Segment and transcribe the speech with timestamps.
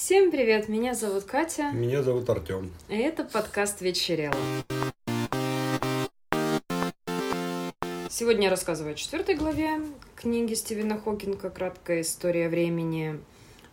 [0.00, 1.72] Всем привет, меня зовут Катя.
[1.72, 2.70] Меня зовут Артем.
[2.88, 4.32] И это подкаст «Вечерело».
[8.08, 9.80] Сегодня я рассказываю о четвертой главе
[10.14, 13.18] книги Стивена Хокинга «Краткая история времени».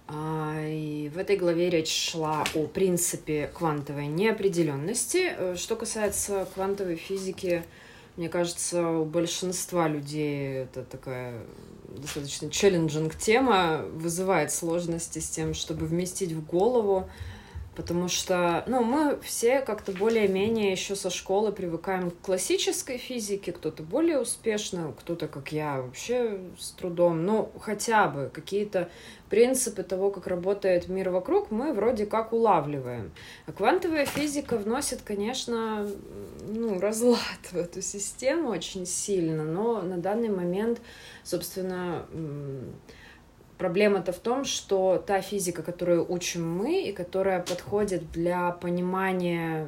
[0.08, 5.32] А, и в этой главе речь шла о принципе квантовой неопределенности.
[5.38, 7.64] Э, что касается квантовой физики,
[8.18, 11.42] мне кажется, у большинства людей это такая
[11.88, 17.10] достаточно челленджинг тема, вызывает сложности с тем, чтобы вместить в голову,
[17.76, 23.84] потому что, ну, мы все как-то более-менее еще со школы привыкаем к классической физике, кто-то
[23.84, 28.90] более успешно, кто-то, как я, вообще с трудом, ну, хотя бы какие-то
[29.30, 33.12] принципы того, как работает мир вокруг, мы вроде как улавливаем.
[33.46, 35.88] А квантовая физика вносит, конечно,
[36.48, 37.20] ну, разлад
[37.52, 40.80] в эту систему очень сильно, но на данный момент,
[41.24, 42.06] собственно,
[43.58, 49.68] Проблема-то в том, что та физика, которую учим мы и которая подходит для понимания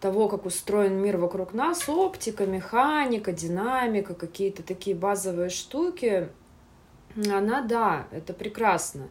[0.00, 6.28] того, как устроен мир вокруг нас, оптика, механика, динамика, какие-то такие базовые штуки,
[7.16, 9.08] она, да, это прекрасно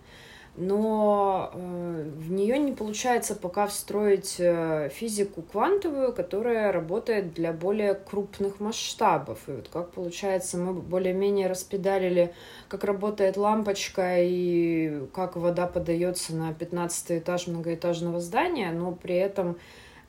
[0.57, 7.93] но э, в нее не получается пока встроить э, физику квантовую, которая работает для более
[7.93, 9.39] крупных масштабов.
[9.47, 12.33] И вот как получается, мы более-менее распедалили,
[12.67, 19.57] как работает лампочка и как вода подается на 15 этаж многоэтажного здания, но при этом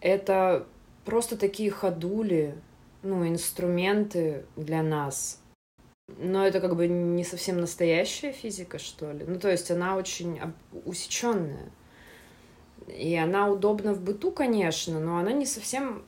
[0.00, 0.66] это
[1.04, 2.54] просто такие ходули,
[3.02, 5.41] ну, инструменты для нас,
[6.08, 9.24] но это как бы не совсем настоящая физика, что ли.
[9.26, 10.40] Ну, то есть она очень
[10.84, 11.70] усеченная.
[12.88, 16.04] И она удобна в быту, конечно, но она не совсем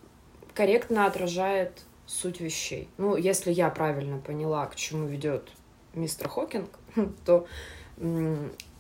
[0.55, 2.89] корректно отражает суть вещей.
[2.99, 5.51] Ну, если я правильно поняла, к чему ведет
[5.95, 6.71] мистер Хокинг,
[7.25, 7.47] то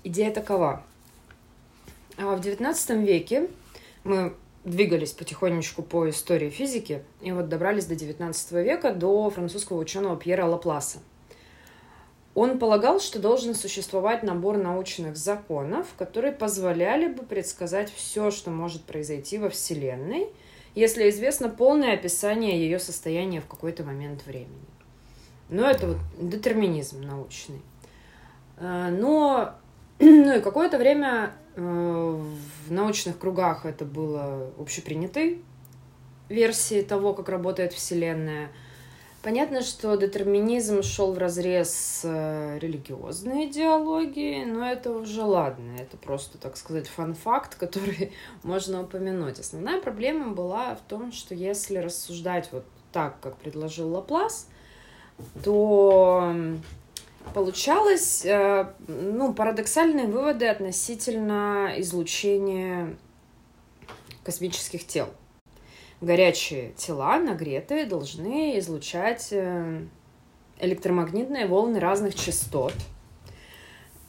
[0.02, 0.84] идея такова.
[2.16, 3.48] А в XIX веке
[4.04, 10.16] мы двигались потихонечку по истории физики, и вот добрались до XIX века, до французского ученого
[10.16, 10.98] Пьера Лапласа.
[12.34, 18.82] Он полагал, что должен существовать набор научных законов, которые позволяли бы предсказать все, что может
[18.82, 20.26] произойти во Вселенной,
[20.74, 24.66] если известно полное описание ее состояния в какой-то момент времени.
[25.48, 27.62] Но это вот детерминизм научный.
[28.56, 29.54] А, но
[30.00, 35.42] ну и какое-то время э, в научных кругах это было общепринятой
[36.28, 38.50] версией того, как работает Вселенная–
[39.24, 45.96] Понятно, что детерминизм шел в разрез с э, религиозной идеологией, но это уже ладно, это
[45.96, 48.12] просто, так сказать, фан-факт, который
[48.42, 49.38] можно упомянуть.
[49.38, 54.46] Основная проблема была в том, что если рассуждать вот так, как предложил Лаплас,
[55.42, 56.36] то
[57.32, 62.96] получалось, э, ну, парадоксальные выводы относительно излучения
[64.22, 65.08] космических тел–
[66.04, 69.84] горячие тела, нагретые, должны излучать э,
[70.60, 72.74] электромагнитные волны разных частот.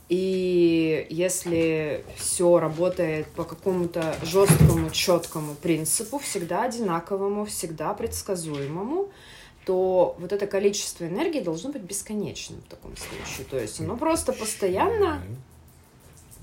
[0.08, 9.10] И если все работает по какому-то жесткому, четкому принципу, всегда одинаковому, всегда предсказуемому,
[9.66, 13.46] то вот это количество энергии должно быть бесконечным в таком случае.
[13.50, 15.22] То есть оно просто постоянно...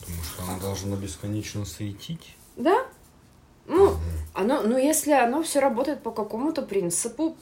[0.00, 2.36] Потому что оно должно бесконечно светить.
[2.56, 2.86] Да,
[3.66, 3.94] ну,
[4.34, 7.36] оно, ну, если оно все работает по какому-то принципу,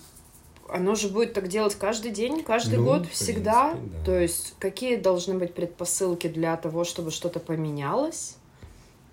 [0.69, 3.70] оно же будет так делать каждый день, каждый ну, год, всегда.
[3.70, 4.04] Принципе, да.
[4.04, 8.36] То есть, какие должны быть предпосылки для того, чтобы что-то поменялось?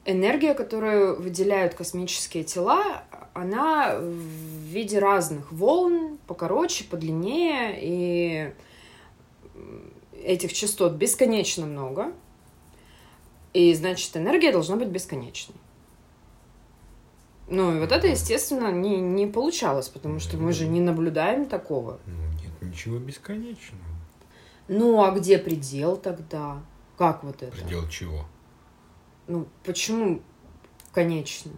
[0.09, 3.03] Энергия, которую выделяют космические тела,
[3.33, 8.53] она в виде разных волн, покороче, подлиннее, и
[10.23, 12.13] этих частот бесконечно много.
[13.53, 15.55] И значит, энергия должна быть бесконечной.
[17.49, 21.99] Ну, и вот это, естественно, не, не получалось, потому что мы же не наблюдаем такого.
[22.05, 23.83] Ну, нет ничего бесконечного.
[24.69, 26.61] Ну, а где предел тогда?
[26.97, 27.51] Как вот это?
[27.51, 28.25] Предел чего?
[29.27, 30.21] Ну, почему
[30.93, 31.51] конечно?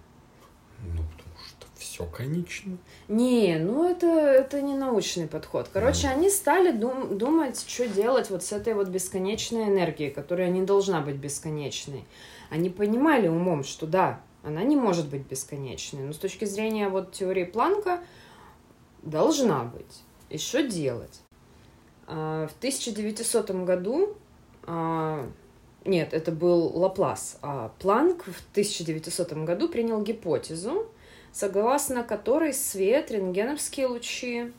[0.80, 2.78] Ну, потому что все конечно.
[3.08, 5.70] Не, ну это, это не научный подход.
[5.72, 6.14] Короче, ну.
[6.14, 11.02] они стали дум- думать, что делать вот с этой вот бесконечной энергией, которая не должна
[11.02, 12.06] быть бесконечной.
[12.50, 16.02] Они понимали умом, что да, она не может быть бесконечной.
[16.02, 18.02] Но с точки зрения вот теории Планка
[19.04, 20.04] должна быть.
[20.30, 21.22] И что делать?
[22.08, 24.16] А, в 1900 году,
[24.64, 25.30] а,
[25.86, 30.88] нет, это был Лаплас, а Планк в 1900 году принял гипотезу,
[31.32, 34.52] согласно которой свет, рентгеновские лучи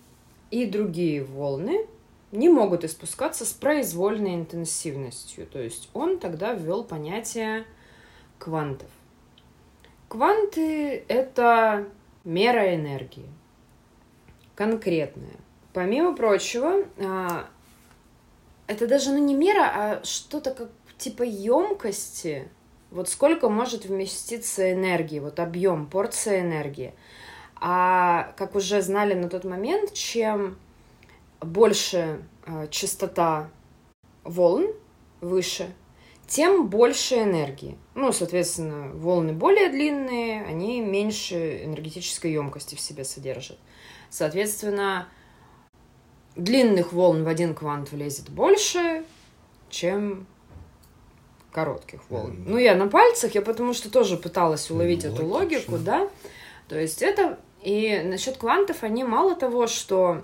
[0.50, 1.86] и другие волны
[2.32, 5.46] не могут испускаться с произвольной интенсивностью.
[5.46, 7.64] То есть он тогда ввел понятие
[8.38, 8.88] квантов.
[10.08, 11.86] Кванты— это
[12.24, 13.28] мера энергии,
[14.54, 15.36] конкретная.
[15.72, 17.48] Помимо прочего, а,
[18.66, 20.70] это даже ну, не мера, а что-то как
[21.00, 22.48] типа емкости,
[22.90, 26.94] вот сколько может вместиться энергии, вот объем, порция энергии.
[27.56, 30.58] А как уже знали на тот момент, чем
[31.40, 33.50] больше э, частота
[34.24, 34.68] волн
[35.20, 35.72] выше,
[36.26, 37.76] тем больше энергии.
[37.94, 43.58] Ну, соответственно, волны более длинные, они меньше энергетической емкости в себе содержат.
[44.10, 45.08] Соответственно,
[46.36, 49.04] длинных волн в один квант влезет больше,
[49.68, 50.26] чем
[51.52, 52.32] коротких волн.
[52.32, 52.44] Mm-hmm.
[52.46, 56.08] Ну, я на пальцах, я потому что тоже пыталась уловить mm, эту логику, да.
[56.68, 57.38] То есть это...
[57.62, 60.22] И насчет квантов, они мало того, что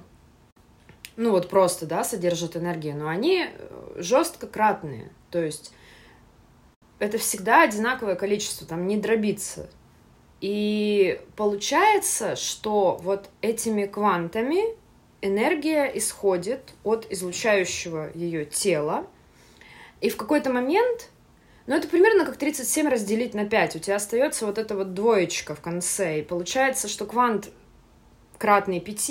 [1.16, 5.10] ну вот просто, да, содержат энергию, но они э, жестко кратные.
[5.30, 5.72] То есть
[6.98, 9.68] это всегда одинаковое количество, там не дробится.
[10.40, 14.62] И получается, что вот этими квантами
[15.22, 19.06] энергия исходит от излучающего ее тела,
[20.02, 21.08] и в какой-то момент,
[21.66, 25.54] ну это примерно как 37 разделить на 5, у тебя остается вот эта вот двоечка
[25.54, 27.50] в конце, и получается, что квант
[28.38, 29.10] кратный 5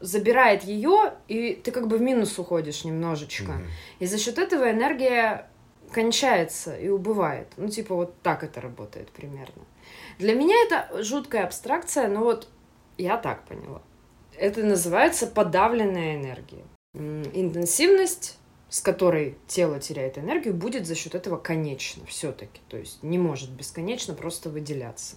[0.00, 3.52] забирает ее, и ты как бы в минус уходишь немножечко.
[3.52, 3.66] Mm-hmm.
[4.00, 5.48] И за счет этого энергия
[5.92, 7.48] кончается и убывает.
[7.56, 9.64] Ну, типа, вот так это работает примерно.
[10.18, 12.48] Для меня это жуткая абстракция, но вот
[12.96, 13.82] я так поняла.
[14.36, 16.64] Это называется подавленная энергия.
[16.94, 18.38] Интенсивность,
[18.68, 22.60] с которой тело теряет энергию, будет за счет этого конечно все-таки.
[22.68, 25.16] То есть не может бесконечно просто выделяться.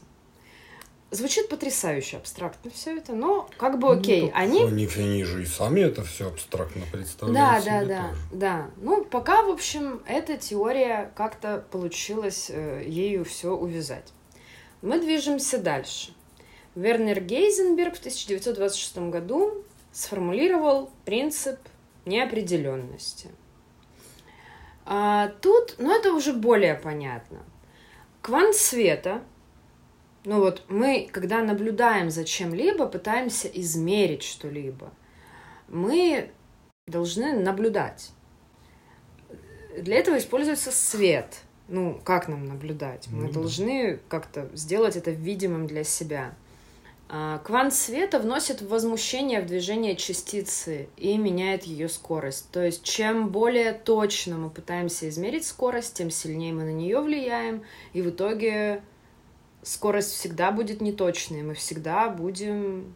[1.14, 4.22] Звучит потрясающе абстрактно все это, но как бы ну, окей.
[4.22, 4.64] Ну, они...
[4.64, 4.88] они...
[4.96, 7.66] Они же и сами это все абстрактно представляют.
[7.66, 8.22] Да, да, да, тоже.
[8.32, 8.72] да.
[8.78, 14.14] Ну, пока, в общем, эта теория как-то получилось э, ею все увязать.
[14.82, 16.14] Мы движемся дальше.
[16.76, 21.60] Вернер Гейзенберг в 1926 году сформулировал принцип
[22.06, 23.30] неопределенности.
[24.86, 27.40] А тут, ну это уже более понятно.
[28.22, 29.22] Квант света,
[30.26, 34.92] ну вот мы, когда наблюдаем за чем-либо, пытаемся измерить что-либо,
[35.68, 36.32] мы
[36.88, 38.12] должны наблюдать.
[39.78, 41.42] Для этого используется свет.
[41.68, 43.08] Ну, как нам наблюдать?
[43.08, 43.32] Мы mm-hmm.
[43.32, 46.36] должны как-то сделать это видимым для себя.
[47.14, 52.50] А, квант света вносит возмущение в движение частицы и меняет ее скорость.
[52.52, 57.64] То есть, чем более точно мы пытаемся измерить скорость, тем сильнее мы на нее влияем,
[57.92, 58.82] и в итоге
[59.62, 62.96] скорость всегда будет неточной, мы всегда будем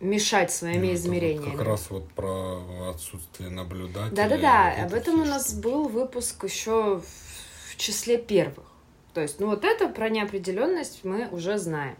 [0.00, 1.56] мешать своими ну, измерениями.
[1.56, 4.16] как раз вот про отсутствие наблюдателя.
[4.16, 7.00] Да-да-да, об этом у нас был выпуск еще
[7.68, 8.66] в числе первых.
[9.14, 11.96] То есть, ну вот это про неопределенность мы уже знаем.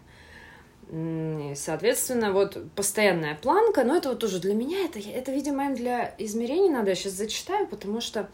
[1.55, 6.69] Соответственно, вот постоянная планка, но это вот тоже для меня, это, это видимо, для измерений
[6.69, 8.29] надо, я сейчас зачитаю, потому что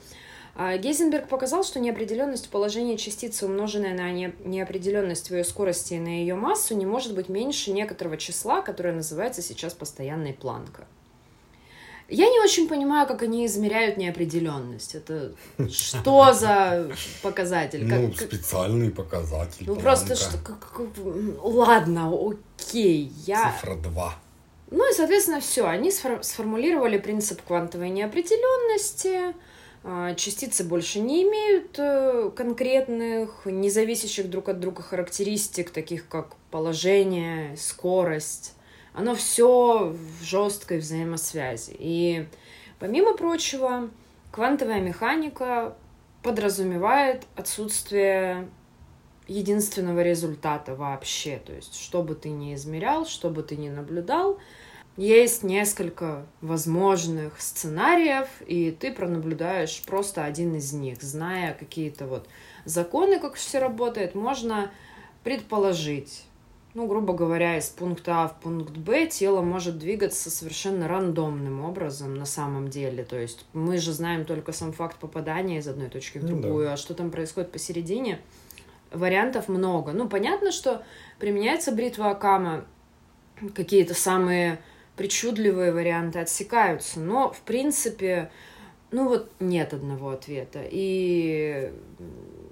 [0.56, 6.08] а, Гейзенберг показал, что неопределенность положения частицы, умноженная на неопределенность в ее скорости и на
[6.08, 10.86] ее массу, не может быть меньше некоторого числа, которое называется сейчас постоянной планкой.
[12.10, 14.96] Я не очень понимаю, как они измеряют неопределенность.
[14.96, 15.34] Это
[15.70, 16.90] что за
[17.22, 17.86] показатель?
[17.86, 19.66] Ну, специальный показатель.
[19.68, 20.40] Ну, просто что...
[21.44, 22.10] Ладно,
[22.68, 23.54] окей, я...
[23.54, 24.16] Цифра 2.
[24.72, 25.66] Ну и, соответственно, все.
[25.66, 29.34] Они сформулировали принцип квантовой неопределенности.
[29.84, 37.56] А, частицы больше не имеют э, конкретных, независящих друг от друга характеристик, таких как положение,
[37.56, 38.54] скорость
[38.98, 41.76] оно все в жесткой взаимосвязи.
[41.78, 42.26] И,
[42.80, 43.92] помимо прочего,
[44.32, 45.76] квантовая механика
[46.24, 48.50] подразумевает отсутствие
[49.28, 51.42] единственного результата вообще.
[51.46, 54.40] То есть, что бы ты ни измерял, что бы ты ни наблюдал,
[54.98, 62.28] есть несколько возможных сценариев, и ты пронаблюдаешь просто один из них, зная какие-то вот
[62.66, 64.72] законы, как все работает, можно
[65.24, 66.24] предположить,
[66.74, 72.16] ну, грубо говоря, из пункта А в пункт Б тело может двигаться совершенно рандомным образом
[72.16, 73.04] на самом деле.
[73.04, 76.64] То есть мы же знаем только сам факт попадания из одной точки в другую, ну,
[76.64, 76.74] да.
[76.74, 78.20] а что там происходит посередине,
[78.92, 79.92] вариантов много.
[79.92, 80.84] Ну, понятно, что
[81.20, 82.66] применяется бритва Акама,
[83.56, 84.60] какие-то самые
[84.96, 88.32] причудливые варианты отсекаются, но, в принципе,
[88.92, 90.64] ну вот нет одного ответа.
[90.70, 91.72] И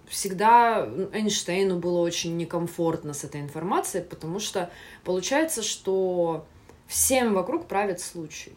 [0.08, 4.70] всегда Эйнштейну было очень некомфортно с этой информацией, потому что
[5.04, 6.46] получается, что
[6.88, 8.54] всем вокруг правит случай.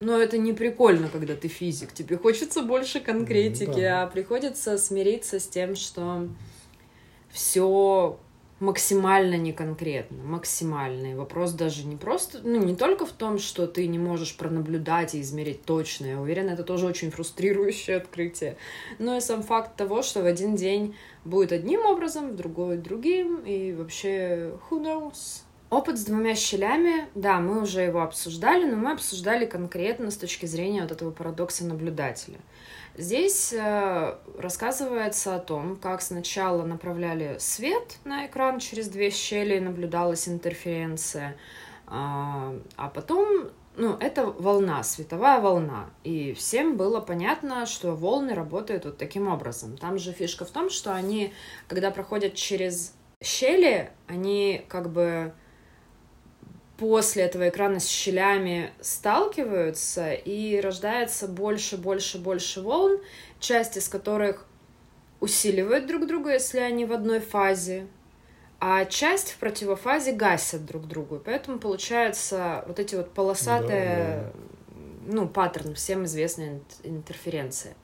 [0.00, 1.92] Но это не прикольно, когда ты физик.
[1.92, 4.02] Тебе хочется больше конкретики, да.
[4.02, 6.28] а приходится смириться с тем, что
[7.34, 8.16] все
[8.60, 11.08] максимально неконкретно, максимально.
[11.08, 15.14] И вопрос даже не просто, ну, не только в том, что ты не можешь пронаблюдать
[15.14, 16.06] и измерить точно.
[16.06, 18.56] Я уверена, это тоже очень фрустрирующее открытие.
[19.00, 23.40] Но и сам факт того, что в один день будет одним образом, в другой другим,
[23.40, 25.42] и вообще, who knows?
[25.70, 30.46] Опыт с двумя щелями, да, мы уже его обсуждали, но мы обсуждали конкретно с точки
[30.46, 32.38] зрения вот этого парадокса наблюдателя.
[32.96, 40.28] Здесь э, рассказывается о том, как сначала направляли свет на экран через две щели, наблюдалась
[40.28, 41.34] интерференция, э,
[41.88, 45.90] а потом, ну, это волна, световая волна.
[46.04, 49.76] И всем было понятно, что волны работают вот таким образом.
[49.76, 51.32] Там же фишка в том, что они,
[51.66, 55.32] когда проходят через щели, они как бы
[56.76, 63.00] после этого экрана с щелями сталкиваются, и рождается больше, больше, больше волн,
[63.40, 64.46] часть из которых
[65.20, 67.86] усиливают друг друга, если они в одной фазе,
[68.60, 71.20] а часть в противофазе гасят друг другу.
[71.24, 75.12] Поэтому получается вот эти вот полосатые, да, да.
[75.12, 77.74] ну, паттерн, всем известная интерференция.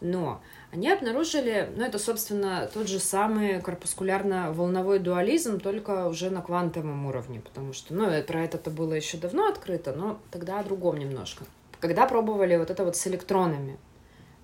[0.00, 0.40] Но
[0.72, 7.40] они обнаружили, ну, это, собственно, тот же самый корпускулярно-волновой дуализм, только уже на квантовом уровне,
[7.40, 11.44] потому что, ну, про это-то было еще давно открыто, но тогда о другом немножко.
[11.80, 13.78] Когда пробовали вот это вот с электронами,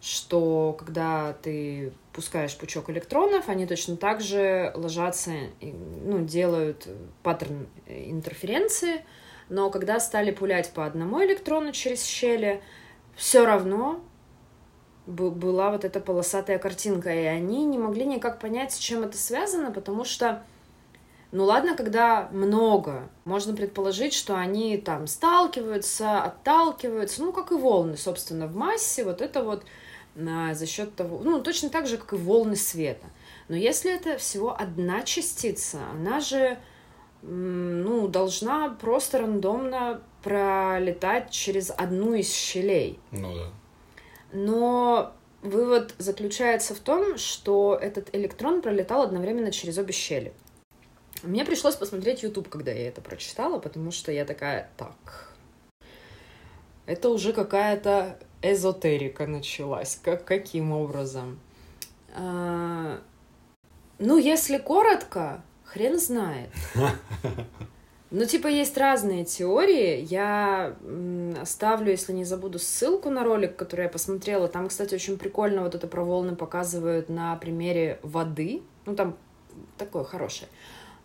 [0.01, 6.89] что когда ты пускаешь пучок электронов, они точно так же ложатся, ну, делают
[7.23, 9.05] паттерн интерференции,
[9.49, 12.63] но когда стали пулять по одному электрону через щели,
[13.17, 14.03] все равно
[15.07, 19.73] была вот эта полосатая картинка, и они не могли никак понять, с чем это связано,
[19.73, 20.45] потому что,
[21.33, 27.97] ну ладно, когда много, можно предположить, что они там сталкиваются, отталкиваются, ну как и волны,
[27.97, 29.65] собственно, в массе, вот это вот
[30.17, 33.07] а, за счет того, ну точно так же, как и волны света.
[33.49, 36.59] Но если это всего одна частица, она же,
[37.23, 42.99] ну, должна просто рандомно пролетать через одну из щелей.
[43.11, 43.51] Ну да.
[44.33, 50.33] Но вывод заключается в том, что этот электрон пролетал одновременно через обе щели.
[51.23, 55.33] Мне пришлось посмотреть YouTube, когда я это прочитала, потому что я такая, так,
[56.87, 60.01] это уже какая-то эзотерика началась.
[60.03, 61.39] Как, каким образом?
[62.15, 63.01] А,
[63.99, 66.51] ну, если коротко, хрен знает.
[68.15, 70.03] Ну, типа, есть разные теории.
[70.03, 70.77] Я
[71.41, 74.49] оставлю, если не забуду, ссылку на ролик, который я посмотрела.
[74.49, 78.63] Там, кстати, очень прикольно вот это про волны показывают на примере воды.
[78.85, 79.17] Ну, там
[79.79, 80.51] такое хорошее.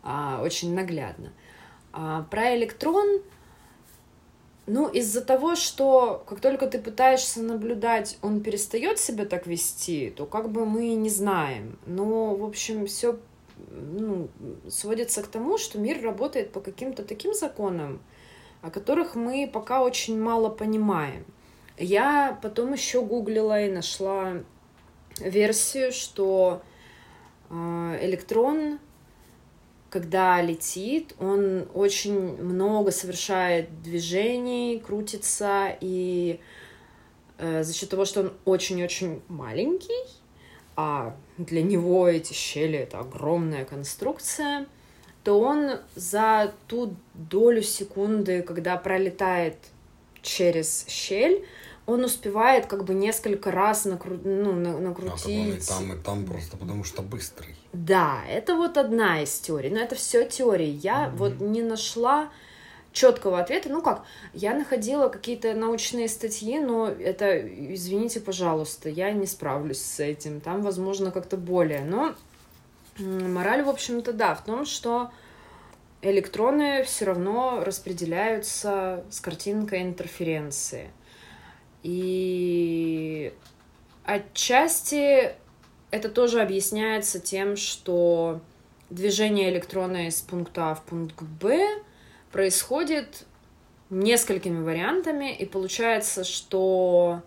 [0.03, 1.31] А, очень наглядно.
[1.93, 3.21] А, про электрон...
[4.65, 10.25] Ну, из-за того, что как только ты пытаешься наблюдать, он перестает себя так вести, то
[10.25, 11.79] как бы мы не знаем.
[11.85, 13.17] Но, в общем, все
[13.69, 14.29] ну,
[14.69, 18.01] сводится к тому, что мир работает по каким-то таким законам,
[18.61, 21.25] о которых мы пока очень мало понимаем.
[21.77, 24.43] Я потом еще гуглила и нашла
[25.19, 26.61] версию, что
[27.49, 28.79] э, электрон,
[29.89, 36.39] когда летит, он очень много совершает движений, крутится, и
[37.37, 40.03] э, за счет того, что он очень-очень маленький,
[40.75, 44.65] а для него эти щели— это огромная конструкция,
[45.23, 49.57] то он за ту долю секунды, когда пролетает
[50.21, 51.45] через щель,
[51.85, 54.17] он успевает как бы несколько раз накру...
[54.23, 55.69] ну, накрутить.
[55.69, 57.55] А, там и там просто потому что быстрый.
[57.71, 59.69] Да, это вот одна из теорий.
[59.69, 60.79] Но это все теории.
[60.83, 61.15] Я mm-hmm.
[61.15, 62.29] вот не нашла
[62.97, 63.69] четкого ответа.
[63.69, 67.39] Ну как, я находила какие-то научные статьи, но это,
[67.75, 70.41] извините, пожалуйста, я не справлюсь с этим.
[70.41, 71.81] Там, возможно, как-то более.
[71.81, 72.15] Но
[72.97, 75.11] мораль, в общем-то, да, в том, что
[76.01, 80.89] электроны все равно распределяются с картинкой интерференции.
[81.83, 83.31] И
[84.05, 85.33] отчасти
[85.91, 88.41] это тоже объясняется тем, что
[88.89, 91.83] движение электрона из пункта А в пункт Б
[92.37, 93.25] происходит
[93.89, 97.23] несколькими вариантами, и получается, что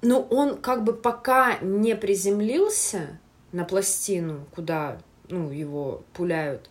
[0.00, 3.20] ну, он как бы пока не приземлился
[3.52, 4.96] на пластину, куда
[5.28, 6.70] ну, его пуляют,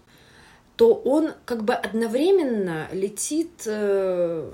[0.78, 4.52] то он как бы одновременно летит э,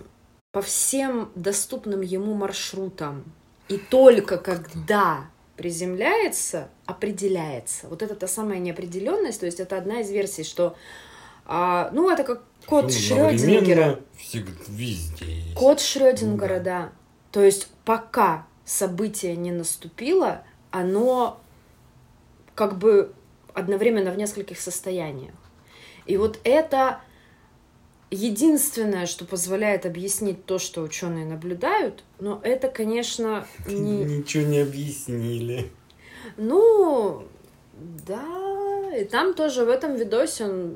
[0.52, 3.24] по всем доступным ему маршрутам.
[3.70, 7.88] И только когда приземляется, определяется.
[7.88, 10.76] Вот это та самая неопределенность, то есть это одна из версий, что
[11.46, 14.00] А, ну, это как код Всё Шрёдингера.
[14.18, 15.54] всегда, везде есть.
[15.56, 16.64] Код Шрёдингера, Да.
[16.64, 16.90] да.
[17.32, 21.40] То есть пока событие не наступило, оно
[22.56, 23.14] как бы
[23.54, 25.36] одновременно в нескольких состояниях.
[26.06, 27.02] И вот это
[28.12, 34.04] единственное, что позволяет объяснить то, что ученые наблюдают, но это, конечно, не...
[34.04, 35.72] Ничего не объяснили.
[36.38, 37.24] Ну,
[38.08, 40.76] да, и там тоже в этом видосе он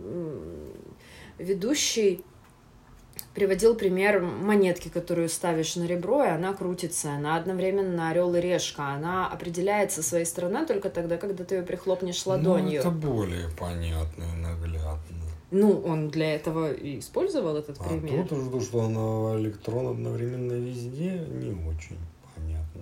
[1.40, 2.24] ведущий
[3.34, 7.12] приводил пример монетки, которую ставишь на ребро, и она крутится.
[7.14, 8.90] Она одновременно орел и решка.
[8.94, 12.82] Она определяется своей стороной только тогда, когда ты ее прихлопнешь ладонью.
[12.84, 15.00] Ну, это более понятно и наглядно.
[15.52, 18.28] Ну, он для этого и использовал этот А пример.
[18.28, 21.98] тут уж то, что она электрон одновременно везде, не очень
[22.36, 22.82] понятно.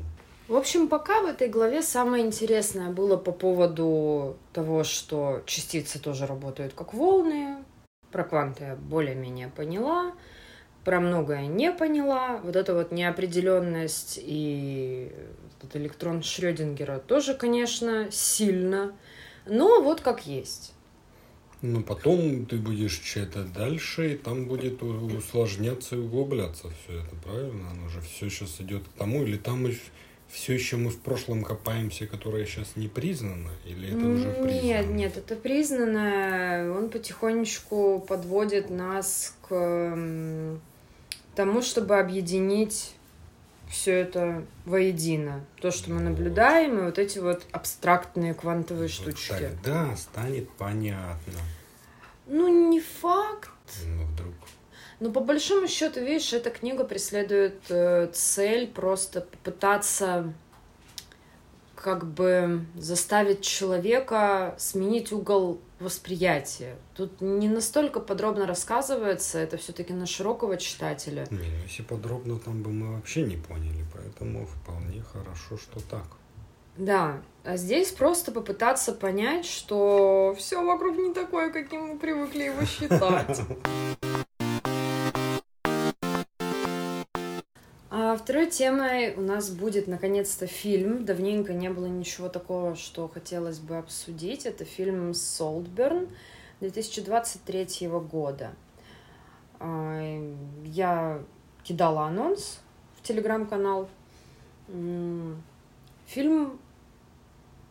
[0.49, 6.25] В общем, пока в этой главе самое интересное было по поводу того, что частицы тоже
[6.25, 7.57] работают как волны.
[8.17, 10.11] Про кванты я более-менее поняла.
[10.83, 12.37] Про многое не поняла.
[12.43, 15.11] Вот эта вот неопределенность и
[15.59, 18.91] этот электрон Шрёдингера тоже, конечно, сильно.
[19.45, 20.73] Но вот как есть.
[21.61, 27.69] Ну, потом ты будешь читать дальше, и там будет усложняться и углубляться все это, правильно?
[27.69, 29.67] Оно же все сейчас идет к тому, или там
[30.29, 34.61] все еще мы в прошлом копаемся, которое сейчас не признано, или это уже признано?
[34.61, 36.73] Нет, нет, это признано.
[36.77, 39.97] Он потихонечку подводит нас к
[41.35, 42.93] тому, чтобы объединить
[43.69, 45.45] все это воедино.
[45.61, 49.29] То, что мы наблюдаем, и вот эти вот абстрактные квантовые Вот штучки.
[49.29, 51.39] Тогда станет понятно.
[52.25, 53.49] Ну, не факт.
[53.85, 54.33] Ну, вдруг.
[54.99, 60.33] Но по большому счету, видишь, эта книга преследует э, цель просто попытаться
[61.75, 66.75] как бы заставить человека сменить угол восприятия.
[66.95, 71.27] Тут не настолько подробно рассказывается, это все-таки на широкого читателя.
[71.29, 76.07] Не, ну если подробно, там бы мы вообще не поняли, поэтому вполне хорошо, что так.
[76.77, 82.65] Да, а здесь просто попытаться понять, что все вокруг не такое, каким мы привыкли его
[82.65, 83.39] считать.
[88.27, 91.05] второй темой у нас будет наконец-то фильм.
[91.05, 94.45] Давненько не было ничего такого, что хотелось бы обсудить.
[94.45, 96.09] Это фильм «Солтберн»
[96.59, 98.51] 2023 года.
[99.61, 100.21] А,
[100.65, 101.21] Я
[101.63, 102.59] кидала анонс
[102.97, 103.87] в телеграм-канал.
[106.07, 106.59] Фильм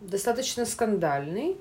[0.01, 1.59] достаточно скандальный.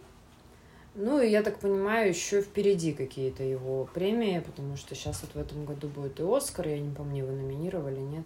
[0.93, 5.37] Ну, и я так понимаю, еще впереди какие-то его премии, потому что сейчас вот в
[5.37, 8.25] этом году будет и Оскар, я не помню, его номинировали, нет?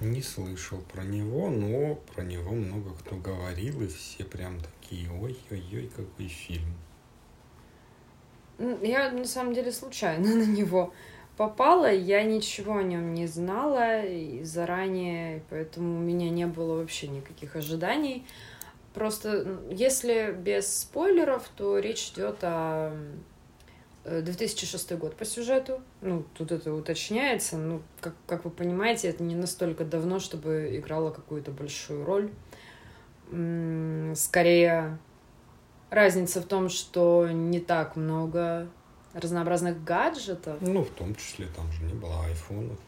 [0.00, 5.90] Не слышал про него, но про него много кто говорил, и все прям такие, ой-ой-ой,
[5.94, 6.74] какой фильм.
[8.82, 10.92] Я на самом деле случайно на него
[11.36, 17.08] попала, я ничего о нем не знала и заранее, поэтому у меня не было вообще
[17.08, 18.26] никаких ожиданий.
[18.94, 22.92] Просто, если без спойлеров, то речь идет о
[24.22, 25.80] 2006 год по сюжету.
[26.00, 27.56] Ну, тут это уточняется.
[27.56, 32.30] Ну, как, как вы понимаете, это не настолько давно, чтобы играло какую-то большую роль.
[34.14, 34.98] Скорее,
[35.90, 38.68] разница в том, что не так много
[39.14, 40.58] разнообразных гаджетов.
[40.60, 42.78] Ну, в том числе, там же не было айфонов.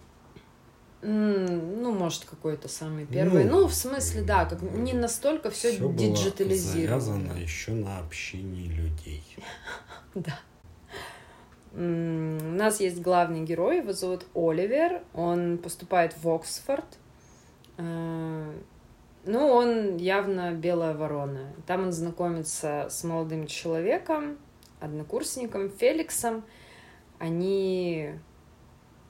[1.03, 3.45] Ну, может, какой-то самый первый.
[3.45, 7.01] Ну, Ну, в смысле, да, как не настолько все было диджитализировано.
[7.01, 9.25] завязано еще на общении людей.
[10.15, 10.39] Да.
[11.73, 15.03] У нас есть главный герой, его зовут Оливер.
[15.15, 16.99] Он поступает в Оксфорд.
[17.77, 18.53] Э,
[19.27, 21.53] Ну, он явно белая ворона.
[21.67, 24.39] Там он знакомится с молодым человеком,
[24.81, 26.43] однокурсником Феликсом.
[27.19, 28.15] Они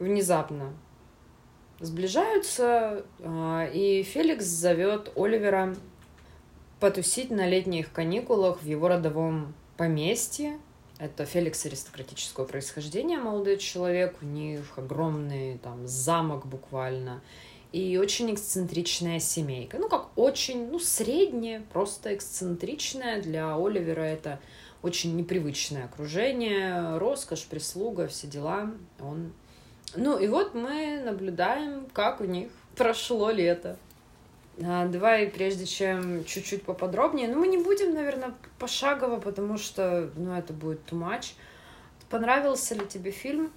[0.00, 0.72] внезапно
[1.78, 5.74] сближаются, э, и Феликс зовет Оливера
[6.80, 10.58] потусить на летних каникулах в его родовом поместье.
[11.00, 17.22] Это Феликс аристократического происхождения, молодой человек, у них огромный там замок буквально,
[17.72, 19.78] и очень эксцентричная семейка.
[19.78, 23.22] Ну, как очень, ну, средняя, просто эксцентричная.
[23.22, 24.40] Для Оливера это
[24.82, 28.70] очень непривычное окружение, роскошь, прислуга, все дела.
[29.00, 29.32] Он...
[29.96, 33.78] Ну, и вот мы наблюдаем, как у них прошло лето.
[34.62, 40.34] А, Давай, прежде чем чуть-чуть поподробнее, ну, мы не будем, наверное, пошагово, потому что, ну,
[40.34, 41.32] это будет too much.
[42.10, 43.50] Понравился ли тебе фильм?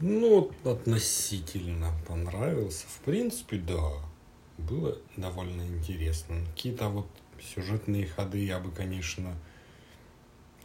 [0.00, 2.86] Ну, относительно понравился.
[2.86, 3.90] В принципе, да.
[4.58, 6.36] Было довольно интересно.
[6.54, 7.06] Какие-то вот
[7.54, 9.34] сюжетные ходы я бы, конечно,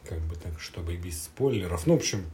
[0.04, 1.88] как бы так, чтобы без спойлеров.
[1.88, 2.26] Ну, в общем,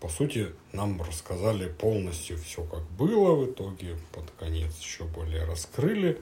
[0.00, 6.20] по сути, нам рассказали полностью все, как было в итоге, под конец еще более раскрыли.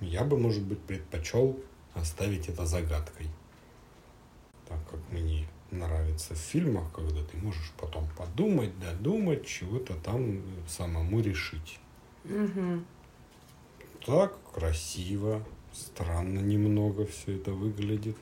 [0.00, 1.58] Я бы, может быть, предпочел
[1.94, 3.28] оставить это загадкой.
[4.68, 11.20] Так как мне нравится в фильмах, когда ты можешь потом подумать, додумать, чего-то там самому
[11.20, 11.78] решить.
[12.24, 12.82] Угу.
[14.06, 18.16] Так красиво, странно немного все это выглядит.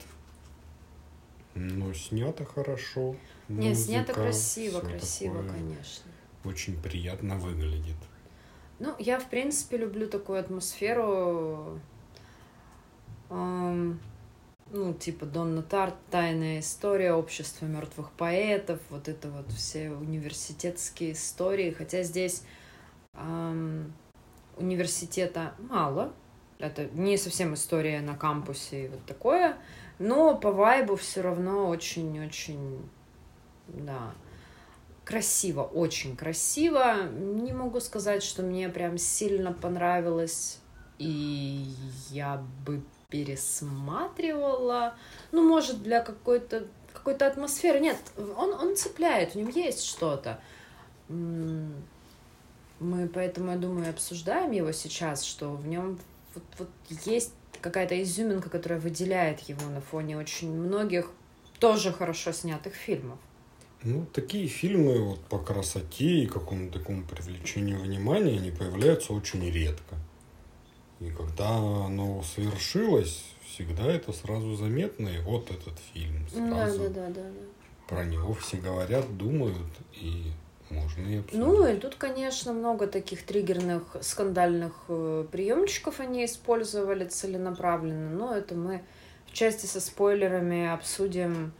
[1.54, 3.16] Но снято хорошо.
[3.48, 5.58] Не, снято красиво, красиво, такое.
[5.58, 6.10] конечно.
[6.44, 7.96] Очень приятно выглядит.
[8.78, 11.80] Ну, я, в принципе, люблю такую атмосферу.
[13.30, 13.98] Эм,
[14.70, 21.70] ну, типа Донна Тарт, тайная история, общество мертвых поэтов, вот это вот все университетские истории.
[21.70, 22.42] Хотя здесь
[23.14, 23.92] эм,
[24.56, 26.12] университета мало.
[26.58, 29.56] Это не совсем история на кампусе и вот такое.
[29.98, 32.88] Но по вайбу все равно очень-очень,
[33.68, 34.14] да,
[35.04, 37.08] красиво, очень красиво.
[37.08, 40.58] Не могу сказать, что мне прям сильно понравилось,
[40.98, 41.66] и
[42.10, 44.94] я бы пересматривала.
[45.32, 47.78] Ну, может, для какой-то какой-то атмосферы.
[47.78, 50.40] Нет, он, он цепляет, в нем есть что-то.
[51.08, 56.00] Мы поэтому, я думаю, обсуждаем его сейчас, что в нем
[56.34, 56.68] вот, вот
[57.06, 61.10] есть какая-то изюминка, которая выделяет его на фоне очень многих
[61.58, 63.18] тоже хорошо снятых фильмов.
[63.86, 69.94] Ну, такие фильмы вот по красоте и какому-то такому привлечению внимания, они появляются очень редко.
[70.98, 76.80] И когда оно свершилось, всегда это сразу заметно, и вот этот фильм сразу.
[76.80, 77.30] Да, да, да, да.
[77.86, 80.32] Про него все говорят, думают, и
[80.68, 81.46] можно и обсудить.
[81.46, 88.56] Ну, и тут, конечно, много таких триггерных, скандальных э, приемчиков они использовали целенаправленно, но это
[88.56, 88.82] мы
[89.26, 91.52] в части со спойлерами обсудим.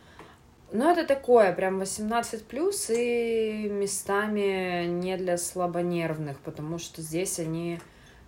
[0.73, 7.79] Ну, это такое, прям 18 плюс и местами не для слабонервных, потому что здесь они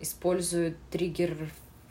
[0.01, 1.37] используют триггер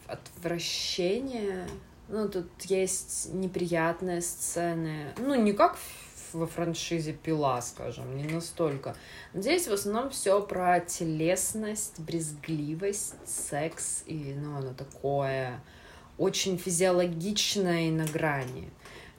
[0.08, 1.68] отвращения.
[2.08, 5.14] Ну, тут есть неприятные сцены.
[5.18, 5.78] Ну, не как
[6.32, 8.96] во франшизе «Пила», скажем, не настолько.
[9.34, 15.62] Здесь в основном все про телесность, брезгливость, секс, и, ну, оно такое
[16.18, 18.70] очень физиологичное и на грани.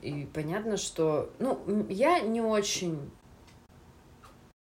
[0.03, 3.11] И понятно, что, ну, я не очень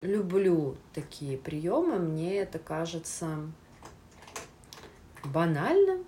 [0.00, 3.38] люблю такие приемы, мне это кажется
[5.24, 6.04] банальным.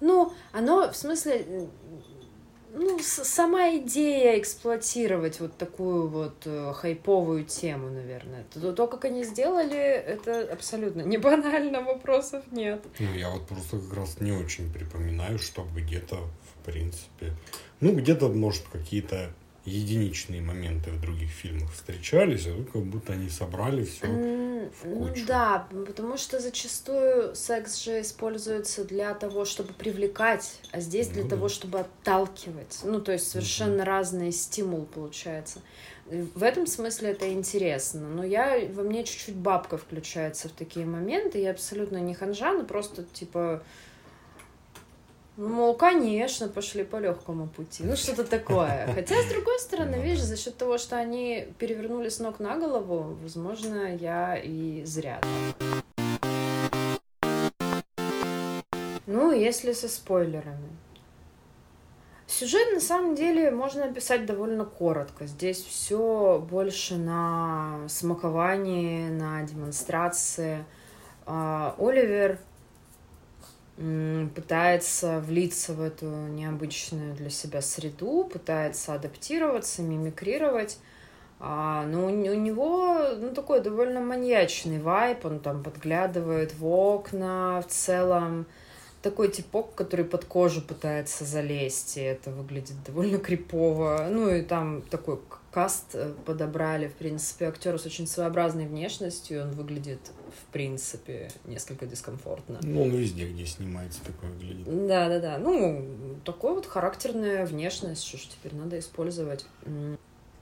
[0.00, 1.68] Ну, оно, в смысле,
[2.72, 8.44] ну, сама идея эксплуатировать вот такую вот э, хайповую тему, наверное.
[8.54, 12.84] То, то, как они сделали, это абсолютно не банально, вопросов нет.
[12.98, 17.32] Ну, я вот просто как раз не очень припоминаю, что где-то, в принципе,
[17.80, 19.30] ну, где-то, может, какие-то
[19.64, 24.82] единичные моменты в других фильмах встречались, а тут как будто они собрали все mm, в
[24.82, 25.20] кучу.
[25.20, 31.24] Ну, да, потому что зачастую секс же используется для того, чтобы привлекать, а здесь для
[31.24, 31.54] ну, того, да.
[31.54, 32.80] чтобы отталкивать.
[32.84, 33.84] Ну, то есть совершенно mm-hmm.
[33.84, 35.60] разный стимул получается.
[36.06, 38.08] В этом смысле это интересно.
[38.08, 41.38] Но я во мне чуть-чуть бабка включается в такие моменты.
[41.40, 43.62] Я абсолютно не ханжа, но просто типа ну,
[45.36, 47.82] мол, конечно, пошли по легкому пути.
[47.84, 48.88] Ну, что-то такое.
[48.94, 52.56] Хотя, с другой стороны, ну видишь, за счет того, что они перевернули с ног на
[52.56, 55.20] голову, возможно, я и зря.
[59.06, 60.70] Ну, если со спойлерами.
[62.30, 65.26] Сюжет на самом деле можно описать довольно коротко.
[65.26, 70.64] Здесь все больше на смаковании, на демонстрации.
[71.26, 72.38] А, Оливер
[74.34, 80.78] пытается влиться в эту необычную для себя среду, пытается адаптироваться, мимикрировать.
[81.38, 87.62] А, но у, у него ну, такой довольно маньячный вайп, он там подглядывает в окна,
[87.66, 88.46] в целом
[89.02, 94.08] такой типок, который под кожу пытается залезть, и это выглядит довольно крипово.
[94.10, 95.18] Ну и там такой
[95.50, 100.00] каст э, подобрали, в принципе, актер с очень своеобразной внешностью, он выглядит,
[100.40, 102.60] в принципе, несколько дискомфортно.
[102.62, 104.64] Ну, он везде, где снимается, такой выглядит.
[104.86, 109.44] Да-да-да, ну, такой вот характерная внешность, что ж теперь надо использовать.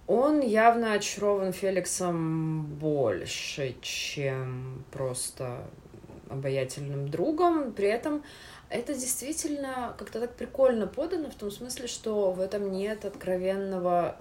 [0.07, 5.69] Он явно очарован Феликсом больше, чем просто
[6.31, 7.73] обаятельным другом.
[7.73, 8.23] При этом
[8.69, 14.17] это действительно как-то так прикольно подано, в том смысле, что в этом нет откровенного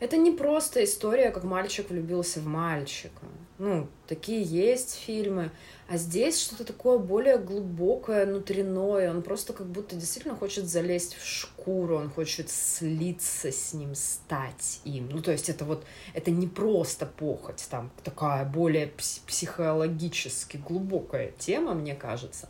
[0.00, 3.22] это не просто история, как мальчик влюбился в мальчика.
[3.58, 5.50] Ну, такие есть фильмы.
[5.86, 9.10] А здесь что-то такое более глубокое, внутреннее.
[9.10, 14.80] Он просто как будто действительно хочет залезть в шкуру, он хочет слиться с ним, стать
[14.84, 15.10] им.
[15.10, 18.92] Ну, то есть это вот, это не просто похоть, там такая более
[19.26, 22.48] психологически глубокая тема, мне кажется.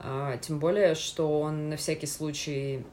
[0.00, 2.84] А, тем более, что он на всякий случай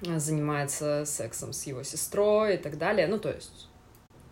[0.00, 3.06] занимается сексом с его сестрой и так далее.
[3.06, 3.67] Ну, то есть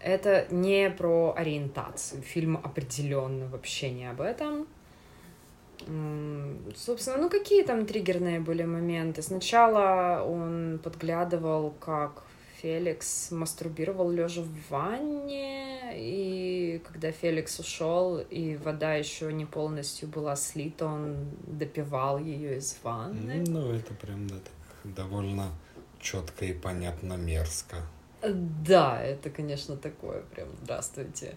[0.01, 2.23] это не про ориентацию.
[2.23, 4.67] Фильм определенно вообще не об этом.
[6.75, 9.23] Собственно, ну какие там триггерные были моменты?
[9.23, 12.25] Сначала он подглядывал, как
[12.63, 20.37] Феликс мастурбировал лежа в ванне, и когда Феликс ушел, и вода еще не полностью была
[20.37, 23.45] слита, он допивал ее из ванны.
[23.47, 25.51] Ну, это прям да, так довольно
[26.01, 27.77] четко и понятно мерзко.
[28.23, 31.37] Да, это, конечно, такое прям здравствуйте.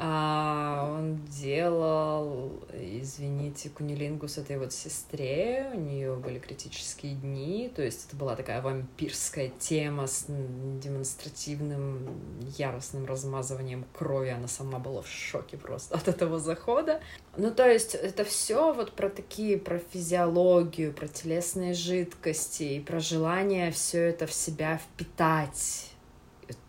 [0.00, 8.06] А он делал, извините, кунилингус этой вот сестре, у нее были критические дни, то есть
[8.06, 12.20] это была такая вампирская тема с демонстративным
[12.56, 17.00] яростным размазыванием крови, она сама была в шоке просто от этого захода.
[17.36, 23.00] Ну, то есть это все вот про такие, про физиологию, про телесные жидкости и про
[23.00, 25.87] желание все это в себя впитать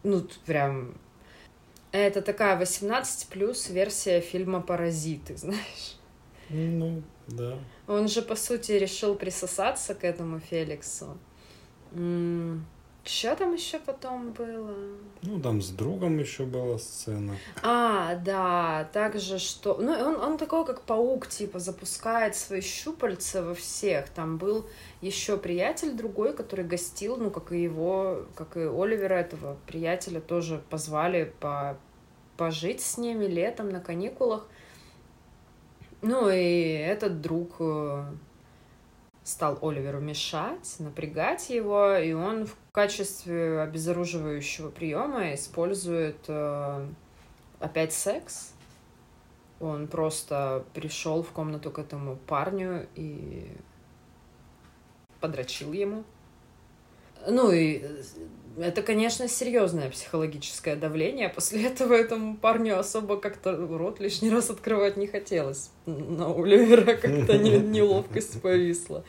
[0.03, 0.97] ну, прям...
[1.91, 5.97] Это такая 18 плюс версия фильма «Паразиты», знаешь?
[6.49, 7.57] Ну, да.
[7.87, 11.17] Он же, по сути, решил присосаться к этому Феликсу.
[13.09, 14.75] Что там еще потом было?
[15.23, 17.35] Ну, там с другом еще была сцена.
[17.63, 19.77] А, да, также что...
[19.79, 24.09] Ну, он, он такой, как паук, типа, запускает свои щупальца во всех.
[24.09, 24.67] Там был
[25.01, 30.61] еще приятель другой, который гостил, ну, как и его, как и Оливера, этого приятеля, тоже
[30.69, 31.79] позвали по,
[32.37, 34.45] пожить с ними летом на каникулах.
[36.03, 38.03] Ну, и этот друг э,
[39.23, 46.87] стал Оливеру мешать, напрягать его, и он в качестве обезоруживающего приема использует э,
[47.59, 48.53] опять секс.
[49.59, 53.51] Он просто пришел в комнату к этому парню и
[55.19, 56.05] подрочил ему.
[57.27, 57.83] Ну и
[58.57, 61.27] это, конечно, серьезное психологическое давление.
[61.27, 65.69] После этого этому парню особо как-то рот лишний раз открывать не хотелось.
[65.85, 69.03] На Оливера как-то неловкость повисла.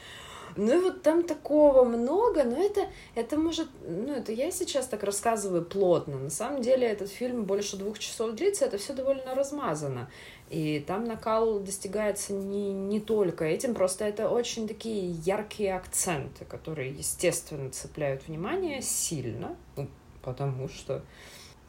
[0.57, 5.03] Ну и вот там такого много, но это, это может, ну это я сейчас так
[5.03, 6.19] рассказываю плотно.
[6.19, 10.11] На самом деле этот фильм больше двух часов длится, это все довольно размазано.
[10.51, 16.91] И там накал достигается не, не только этим, просто это очень такие яркие акценты, которые,
[16.91, 19.89] естественно, цепляют внимание сильно, ну,
[20.23, 21.03] потому что...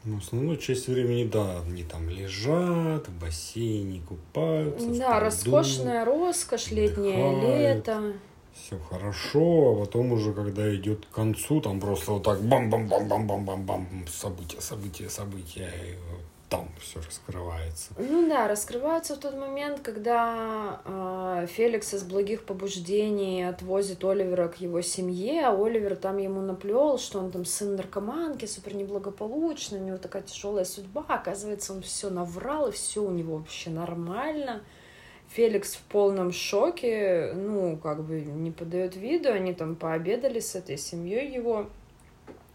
[0.04, 4.88] Ну, основную часть времени, да, они там лежат, в бассейне купаются.
[4.98, 7.86] Да, роскошная роскошь, летнее отдыхают.
[7.86, 8.12] лето.
[8.54, 14.60] Все хорошо, а потом уже, когда идет к концу, там просто вот так бам-бам-бам-бам-бам-бам-бам, события,
[14.60, 15.70] события, события,
[16.52, 17.92] там все раскрывается.
[17.96, 24.56] Ну да, раскрывается в тот момент, когда э, Феликс из благих побуждений отвозит Оливера к
[24.60, 29.84] его семье, а Оливер там ему наплел, что он там сын наркоманки, супер неблагополучный, у
[29.84, 31.06] него такая тяжелая судьба.
[31.08, 34.60] Оказывается, он все наврал, и все у него вообще нормально.
[35.34, 40.76] Феликс в полном шоке, ну, как бы не подает виду, они там пообедали с этой
[40.76, 41.68] семьей его,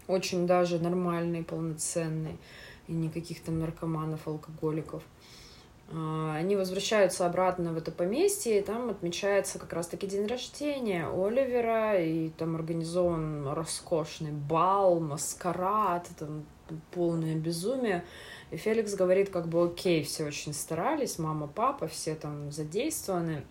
[0.06, 2.38] очень даже нормальный, полноценный
[2.86, 5.02] и никаких там наркоманов, алкоголиков.
[5.90, 12.00] А, они возвращаются обратно в это поместье, и там отмечается как раз-таки день рождения Оливера,
[12.00, 16.44] и там организован роскошный бал, маскарад, там
[16.92, 18.04] полное безумие.
[18.50, 23.44] И Феликс говорит, как бы, окей, все очень старались, мама, папа, все там задействованы,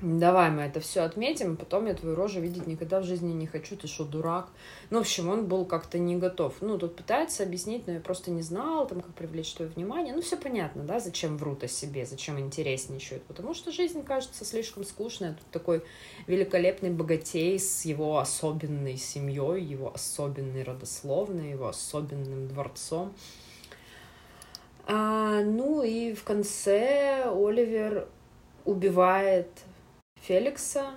[0.00, 3.76] давай мы это все отметим, потом я твою рожу видеть никогда в жизни не хочу,
[3.76, 4.48] ты что, дурак?
[4.90, 6.54] Ну, в общем, он был как-то не готов.
[6.60, 10.14] Ну, тут пытается объяснить, но я просто не знал, там, как привлечь твое внимание.
[10.14, 13.22] Ну, все понятно, да, зачем врут о себе, зачем интересничают.
[13.24, 15.30] Потому что жизнь кажется слишком скучной.
[15.30, 15.82] Тут такой
[16.26, 23.14] великолепный богатей с его особенной семьей, его особенной родословной, его особенным дворцом.
[24.86, 28.06] А, ну и в конце Оливер
[28.64, 29.48] убивает
[30.20, 30.92] Феликса.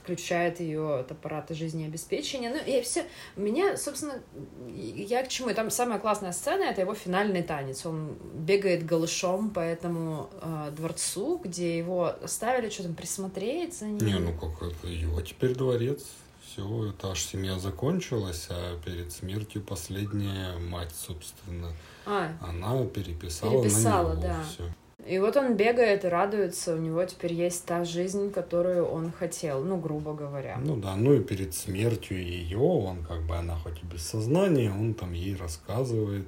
[0.00, 2.50] отключает ее от аппарата жизнеобеспечения.
[2.50, 3.04] Ну, и все.
[3.36, 4.20] Меня, собственно,
[4.68, 5.50] я к чему?
[5.50, 7.84] И там самая классная сцена это его финальный танец.
[7.86, 14.06] Он бегает голышом по этому э, дворцу, где его оставили что там присмотреть за ним.
[14.06, 16.06] Не, ну как это его теперь дворец.
[16.46, 21.72] Все, это аж семья закончилась, а перед смертью последняя мать, собственно,
[22.04, 24.44] а, она переписала, переписала на него да.
[24.44, 24.64] все.
[25.06, 29.62] И вот он бегает и радуется, у него теперь есть та жизнь, которую он хотел,
[29.62, 30.58] ну, грубо говоря.
[30.58, 34.70] Ну да, ну и перед смертью ее, он как бы, она хоть и без сознания,
[34.70, 36.26] он там ей рассказывает,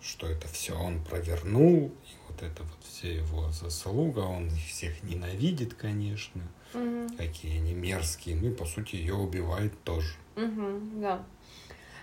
[0.00, 5.02] что это все он провернул, и вот это вот все его заслуга, он их всех
[5.02, 6.42] ненавидит, конечно,
[6.74, 7.08] угу.
[7.16, 10.14] какие они мерзкие, ну и по сути ее убивает тоже.
[10.36, 11.24] Угу, да.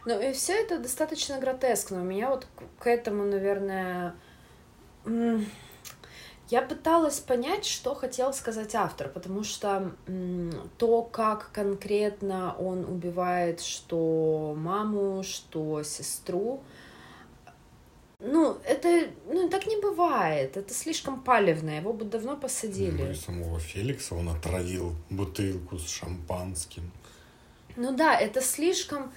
[0.06, 2.02] Ну и все это достаточно гротескно.
[2.02, 2.48] У меня вот
[2.80, 4.16] к этому, наверное,
[6.50, 9.92] я пыталась понять, что хотел сказать автор, потому что
[10.78, 16.62] то, как конкретно он убивает что маму, что сестру,
[18.20, 20.56] ну, это, ну, так не бывает.
[20.58, 21.72] Это слишком палевно.
[21.72, 23.04] Его бы давно посадили.
[23.04, 26.92] Ну, и самого Феликса он отравил бутылку с шампанским.
[27.76, 29.12] Ну да, это слишком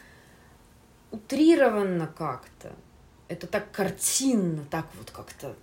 [1.11, 2.73] утрированно как-то.
[3.29, 5.55] Это так картинно, так вот как-то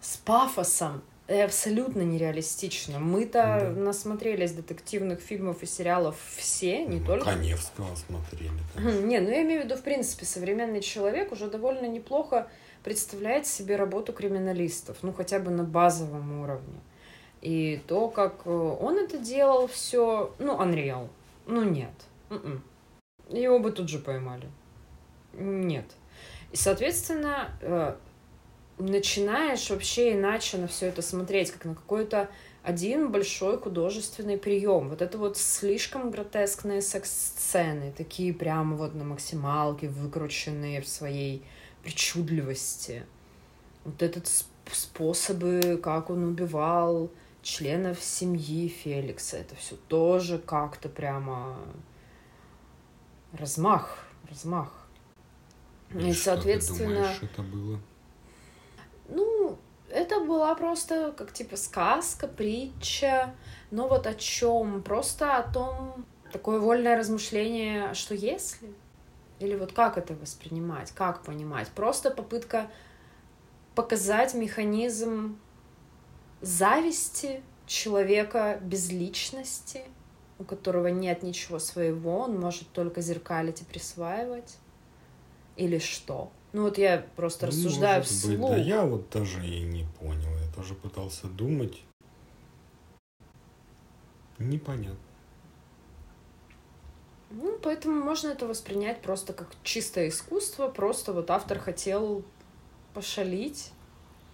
[0.00, 2.98] с пафосом абсолютно нереалистично.
[2.98, 3.80] Мы-то да.
[3.80, 7.30] насмотрелись детективных фильмов и сериалов все, не ну, только...
[7.30, 8.50] Коневского смотрели.
[9.04, 12.48] Не, ну я имею в виду, в принципе, современный человек уже довольно неплохо
[12.82, 16.80] представляет себе работу криминалистов, ну хотя бы на базовом уровне.
[17.42, 21.08] И то, как э, он это делал, все, ну, Unreal.
[21.46, 21.92] Ну, нет.
[22.28, 22.62] М-м.
[23.30, 24.46] Его бы тут же поймали.
[25.32, 25.86] Нет.
[26.52, 27.94] И, соответственно, э,
[28.80, 32.28] начинаешь вообще иначе на все это смотреть, как на какой-то
[32.62, 34.88] один большой художественный прием.
[34.88, 41.42] Вот это вот слишком гротескные секс-сцены, такие прямо вот на максималке, выкрученные в своей
[41.82, 43.04] причудливости.
[43.84, 44.30] Вот этот
[44.72, 47.10] способы, как он убивал
[47.42, 51.58] членов семьи Феликса, это все тоже как-то прямо
[53.32, 54.72] размах, размах.
[55.94, 56.78] И, И соответственно...
[56.78, 57.80] Ты думаешь, это было?
[59.10, 59.58] Ну,
[59.90, 63.34] это была просто как типа сказка, притча,
[63.70, 64.82] но вот о чем?
[64.82, 68.72] Просто о том, такое вольное размышление, что если?
[69.40, 71.68] Или вот как это воспринимать, как понимать?
[71.68, 72.70] Просто попытка
[73.74, 75.38] показать механизм
[76.40, 79.84] зависти человека без личности,
[80.38, 84.56] у которого нет ничего своего, он может только зеркалить и присваивать.
[85.56, 86.30] Или что?
[86.52, 88.50] Ну вот я просто ну, рассуждаю Может вслух.
[88.50, 90.30] Быть, да я вот даже и не понял.
[90.44, 91.80] Я тоже пытался думать.
[94.38, 94.96] Непонятно.
[97.30, 100.68] Ну, поэтому можно это воспринять просто как чистое искусство.
[100.68, 102.24] Просто вот автор хотел
[102.94, 103.70] пошалить.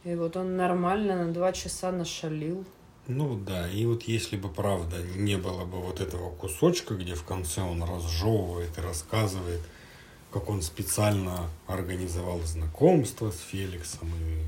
[0.04, 2.64] И вот он нормально на два часа нашалил.
[3.08, 7.24] Ну да, и вот если бы правда не было бы вот этого кусочка, где в
[7.24, 9.60] конце он разжевывает и рассказывает,
[10.30, 14.44] как он специально организовал знакомство с Феликсом и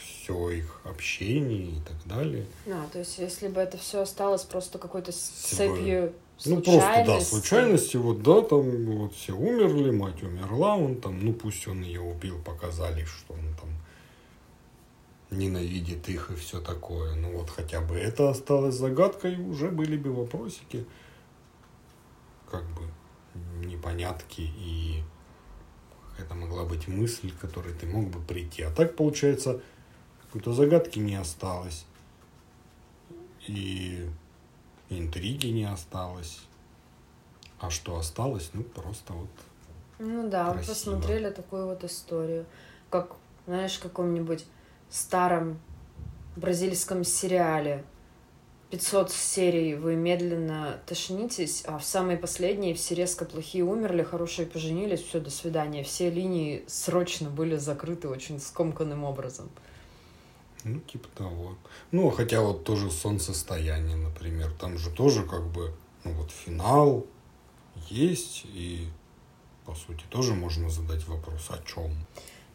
[0.00, 2.46] все их общение и так далее.
[2.66, 6.12] А, то есть если бы это все осталось просто какой-то цепью
[6.46, 11.34] ну, просто, да, случайности, вот, да, там вот все умерли, мать умерла, он там, ну,
[11.34, 13.70] пусть он ее убил, показали, что он там
[15.38, 17.14] ненавидит их и все такое.
[17.14, 20.86] Ну, вот хотя бы это осталось загадкой, уже были бы вопросики,
[22.50, 22.82] как бы,
[23.64, 25.02] непонятки и
[26.10, 28.62] какая-то могла быть мысль, к которой ты мог бы прийти.
[28.62, 29.60] А так, получается,
[30.22, 31.84] какой-то загадки не осталось.
[33.46, 34.06] И
[34.90, 36.40] интриги не осталось.
[37.58, 39.28] А что осталось, ну, просто вот
[39.98, 40.72] Ну да, красиво.
[40.72, 42.46] посмотрели такую вот историю.
[42.90, 43.16] Как,
[43.46, 44.46] знаешь, в каком-нибудь
[44.88, 45.60] старом
[46.36, 47.84] бразильском сериале
[48.70, 55.00] 500 серий вы медленно тошнитесь, а в самой последней все резко плохие умерли, хорошие поженились,
[55.00, 55.82] все, до свидания.
[55.82, 59.50] Все линии срочно были закрыты очень скомканным образом.
[60.62, 61.56] Ну, типа того.
[61.90, 65.72] Ну, хотя вот тоже солнцестояние, например, там же тоже как бы,
[66.04, 67.06] ну вот финал
[67.88, 68.86] есть, и
[69.66, 71.90] по сути тоже можно задать вопрос, о чем.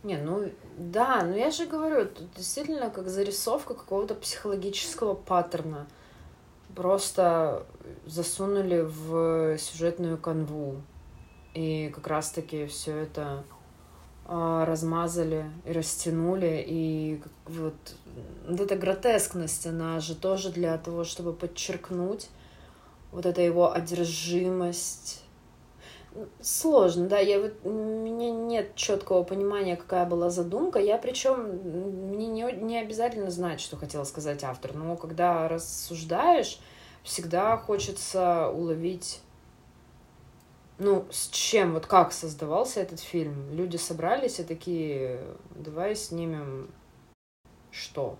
[0.04, 5.88] Не, ну да, но я же говорю, тут действительно как зарисовка какого-то психологического паттерна.
[6.76, 7.66] Просто
[8.06, 10.82] засунули в сюжетную канву.
[11.54, 13.44] И как раз-таки все это
[14.26, 16.64] а, размазали и растянули.
[16.68, 17.76] И вот,
[18.48, 22.30] вот эта гротескность, она же тоже для того, чтобы подчеркнуть
[23.12, 25.25] вот это его одержимость
[26.42, 27.20] Сложно, да.
[27.20, 30.80] Я вот, у меня нет четкого понимания, какая была задумка.
[30.80, 31.44] Я причем
[32.10, 36.60] мне не, не обязательно знать, что хотел сказать автор, но когда рассуждаешь,
[37.04, 39.22] всегда хочется уловить
[40.78, 43.50] ну, с чем, вот как создавался этот фильм?
[43.54, 45.22] Люди собрались и такие,
[45.56, 46.70] давай снимем
[47.72, 48.18] что?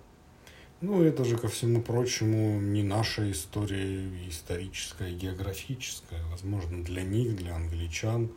[0.80, 6.22] Ну, это же, ко всему прочему, не наша история историческая, географическая.
[6.30, 8.30] Возможно, для них, для англичан,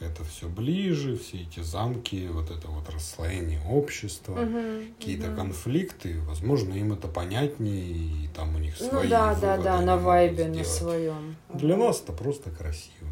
[0.00, 5.36] это все ближе, все эти замки, вот это вот расслоение общества, угу, какие-то угу.
[5.36, 6.20] конфликты.
[6.20, 9.96] Возможно, им это понятнее, и там у них ну свои Ну да, да, да, на
[9.96, 11.36] вайбе, на своем.
[11.52, 13.08] Для нас это просто красиво.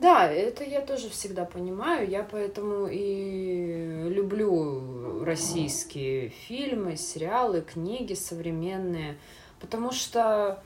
[0.00, 2.08] Да, это я тоже всегда понимаю.
[2.08, 9.18] Я поэтому и люблю российские фильмы, сериалы, книги современные,
[9.60, 10.62] потому что,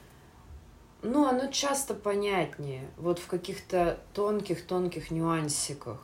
[1.03, 5.99] ну, оно часто понятнее, вот в каких-то тонких-тонких нюансиках.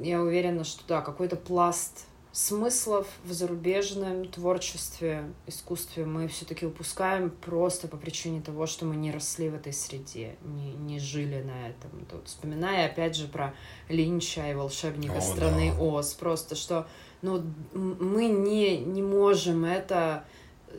[0.00, 7.88] Я уверена, что да, какой-то пласт смыслов в зарубежном творчестве, искусстве мы все-таки упускаем просто
[7.88, 12.06] по причине того, что мы не росли в этой среде, не, не жили на этом.
[12.10, 13.54] Тут, вспоминая опять же про
[13.88, 15.82] Линча и волшебника О, страны да.
[15.82, 16.88] Оз, просто что
[17.20, 17.42] ну,
[17.74, 20.24] мы не, не можем это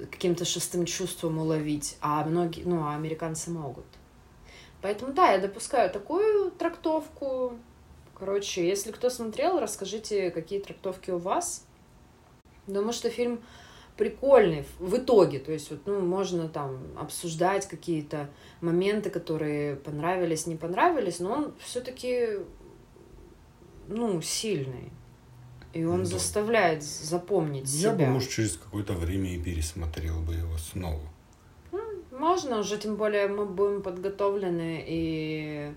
[0.09, 3.85] каким-то шестым чувством уловить, а многие, ну, а американцы могут.
[4.81, 7.53] Поэтому да, я допускаю такую трактовку,
[8.25, 11.65] Короче, если кто смотрел, расскажите, какие трактовки у вас.
[12.67, 13.41] Думаю, что фильм
[13.97, 15.39] прикольный в итоге.
[15.39, 18.29] То есть, вот, ну, можно там обсуждать какие-то
[18.61, 22.37] моменты, которые понравились, не понравились, но он все-таки,
[23.89, 24.93] ну, сильный.
[25.73, 26.05] И он да.
[26.05, 28.05] заставляет запомнить Я себя.
[28.05, 31.01] бы, может, через какое-то время и пересмотрел бы его снова.
[32.11, 35.73] Можно уже, тем более мы будем подготовлены и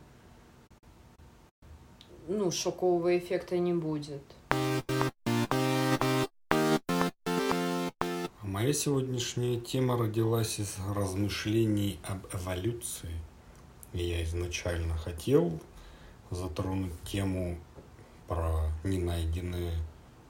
[2.28, 4.22] ну, шокового эффекта не будет.
[8.42, 13.12] Моя сегодняшняя тема родилась из размышлений об эволюции.
[13.92, 15.58] И я изначально хотел
[16.30, 17.58] затронуть тему
[18.26, 19.74] про ненайденные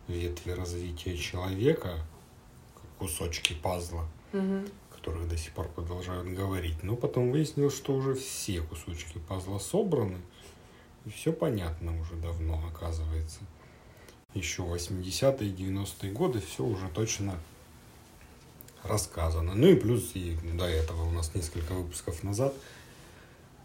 [0.08, 2.04] ветви развития человека,
[2.98, 4.66] кусочки пазла, угу.
[4.94, 6.82] которых до сих пор продолжают говорить.
[6.82, 10.18] Но потом выяснилось, что уже все кусочки пазла собраны–
[11.06, 13.38] и все понятно уже давно, оказывается.
[14.34, 17.38] Еще 80-е, 90-е годы все уже точно
[18.82, 19.54] рассказано.
[19.54, 22.54] Ну и плюс и до этого у нас несколько выпусков назад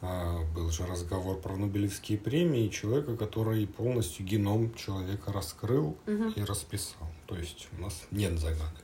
[0.01, 6.29] а, был же разговор про Нобелевские премии человека, который полностью геном человека раскрыл угу.
[6.35, 7.07] и расписал.
[7.27, 8.83] То есть у нас нет загадок.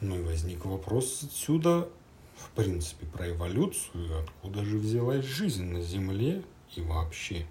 [0.00, 1.88] Ну и возник вопрос отсюда,
[2.36, 6.42] в принципе, про эволюцию, откуда же взялась жизнь на Земле,
[6.76, 7.46] и вообще.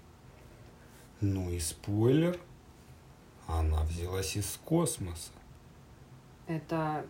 [1.20, 2.38] Ну и спойлер,
[3.46, 5.32] она взялась из космоса.
[6.46, 7.06] Это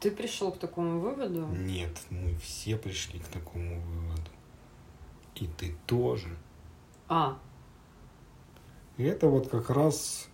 [0.00, 1.46] ты пришел к такому выводу?
[1.46, 4.30] Нет, мы все пришли к такому выводу.
[5.34, 6.34] И ты тоже.
[7.08, 7.38] А.
[8.96, 10.28] И это вот как раз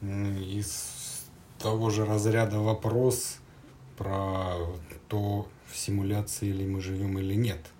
[0.00, 1.26] из
[1.58, 3.38] того же разряда вопрос
[3.96, 4.56] про
[5.08, 7.72] то, в симуляции ли мы живем или нет.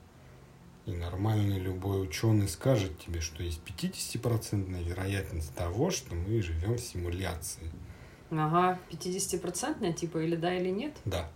[0.87, 6.81] И нормальный любой ученый скажет тебе, что есть 50% вероятность того, что мы живем в
[6.81, 7.71] симуляции.
[8.31, 10.95] Ага, 50% типа или да, или нет?
[11.05, 11.29] Да.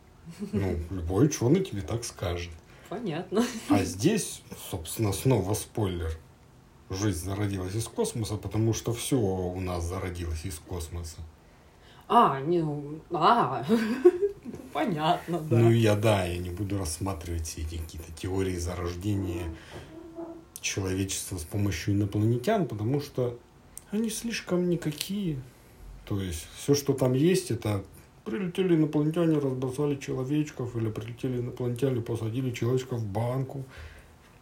[0.53, 2.53] Ну, любой ученый тебе так скажет.
[2.88, 3.44] Понятно.
[3.68, 6.16] А здесь, собственно, снова спойлер.
[6.88, 11.18] Жизнь зародилась из космоса, потому что все у нас зародилось из космоса.
[12.09, 12.64] А, не,
[13.12, 13.64] а,
[14.73, 15.59] Понятно, да.
[15.59, 19.45] Ну, я, да, я не буду рассматривать все эти какие-то теории зарождения
[20.61, 23.39] человечества с помощью инопланетян, потому что
[23.91, 25.41] они слишком никакие.
[26.05, 27.85] То есть, все, что там есть, это
[28.25, 33.64] прилетели инопланетяне, разбросали человечков, или прилетели инопланетяне, посадили человечка в банку,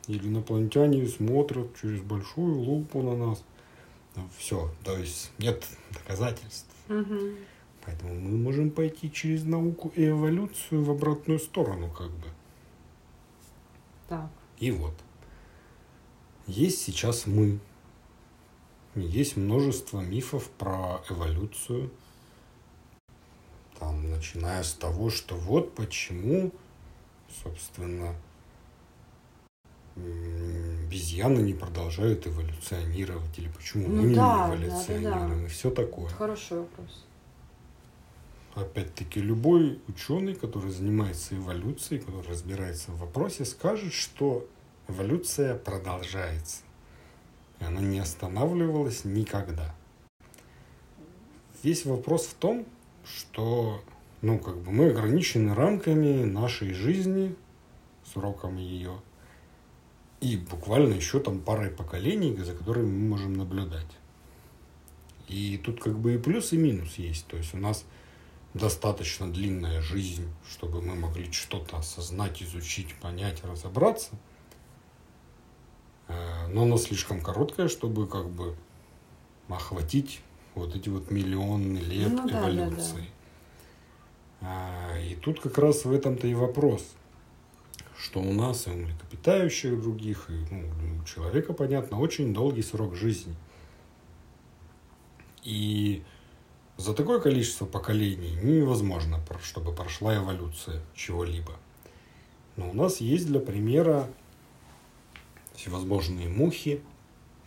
[0.07, 3.43] или инопланетяне смотрят через большую лупу на нас.
[4.37, 6.67] Все, то есть нет доказательств.
[6.89, 7.35] Угу.
[7.89, 12.27] Поэтому мы можем пойти через науку и эволюцию в обратную сторону, как бы.
[14.09, 14.31] Так.
[14.59, 14.93] И вот.
[16.47, 17.61] Есть сейчас мы.
[18.95, 21.91] есть множество мифов про эволюцию.
[23.79, 26.53] Там, начиная с того, что вот почему,
[27.43, 28.15] собственно,
[29.97, 35.47] обезьяны не продолжают эволюционировать, или почему Ну мы да, не эволюционируем, да, да, да.
[35.47, 36.09] и все такое.
[36.11, 37.08] Хороший вопрос.
[38.61, 44.49] Опять-таки, любой ученый, который занимается эволюцией, который разбирается в вопросе, скажет, что
[44.89, 46.63] эволюция продолжается.
[47.61, 49.75] И она не останавливалась никогда.
[51.63, 52.67] Весь вопрос в том,
[53.05, 53.81] что
[54.23, 57.37] ну, как бы мы ограничены рамками нашей жизни,
[58.13, 59.01] сроком ее,
[60.21, 63.87] и буквально еще там парой поколений, за которыми мы можем наблюдать.
[65.29, 67.27] И тут как бы и плюс, и минус есть.
[67.29, 67.85] То есть у нас
[68.55, 74.11] достаточно длинная жизнь, чтобы мы могли что-то осознать, изучить, понять, разобраться.
[76.09, 78.57] Э, Но она слишком короткая, чтобы как бы
[79.49, 80.21] охватить
[80.55, 82.51] вот эти вот миллионы лет Ну да, да, да.
[82.51, 83.09] эволюции.
[84.41, 86.85] А, И тут как раз в этом-то и вопрос,
[87.99, 92.95] что у нас и у млекопитающих других, и ну, у человека, понятно, очень долгий срок
[92.95, 93.35] жизни.
[95.43, 96.05] И
[96.79, 101.53] за такое количество поколений невозможно, чтобы прошла эволюция чего-либо.
[102.57, 104.09] Но у нас есть для примера
[105.55, 106.81] всевозможные мухи,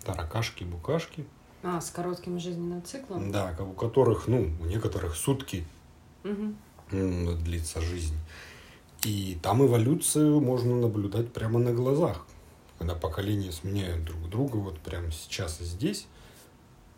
[0.03, 1.25] таракашки, букашки,
[1.63, 3.31] А, с коротким жизненным циклом?
[3.31, 5.65] да, у которых, ну, у некоторых сутки
[6.23, 6.57] м,
[7.43, 8.17] длится жизнь.
[9.05, 12.25] И там эволюцию можно наблюдать прямо на глазах,
[12.77, 16.05] когда поколения сменяют друг друга, вот прямо сейчас и здесь.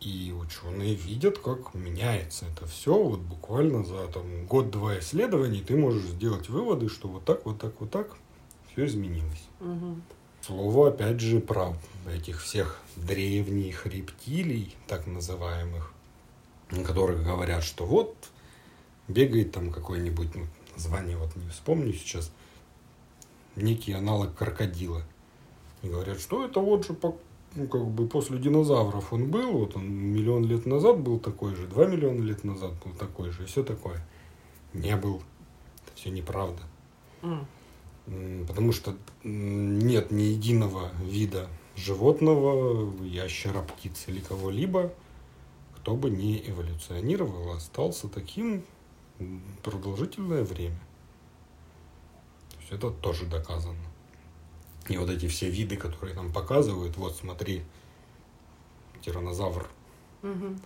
[0.04, 2.92] И ученые видят, как меняется это все.
[2.92, 7.80] Вот буквально за там, год-два исследований ты можешь сделать выводы, что вот так, вот так,
[7.80, 8.14] вот так
[8.70, 9.48] все изменилось.
[9.60, 10.02] Мгм.
[10.42, 11.74] Слово, опять же, про
[12.14, 15.90] этих всех древних рептилий, так называемых,
[16.68, 18.14] о которых говорят, что вот
[19.08, 20.44] бегает там какой-нибудь, ну,
[20.74, 22.30] название вот не вспомню сейчас,
[23.56, 25.02] некий аналог крокодила.
[25.80, 26.92] И говорят, что это вот же
[27.56, 31.66] ну, как бы после динозавров он был, вот он миллион лет назад был такой же,
[31.66, 34.04] два миллиона лет назад был такой же, и все такое.
[34.72, 35.22] Не был.
[35.86, 36.62] Это все неправда.
[38.06, 44.92] М, Потому что нет ни единого вида животного, ящера, птицы или кого-либо,
[45.76, 48.64] кто бы не эволюционировал, а остался таким
[49.62, 50.78] продолжительное время.
[52.50, 53.78] То есть это тоже доказано.
[54.88, 57.62] И вот эти все виды, которые нам показывают, вот смотри,
[59.02, 59.68] тиранозавр.
[60.22, 60.60] Мгм.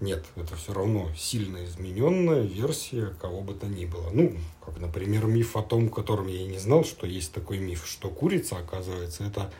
[0.00, 4.10] Нет, это все равно сильно измененная версия кого бы то ни было.
[4.12, 7.84] Ну, как, например, миф о том, котором я и не знал, что есть такой миф,
[7.84, 9.52] что курица, оказывается, это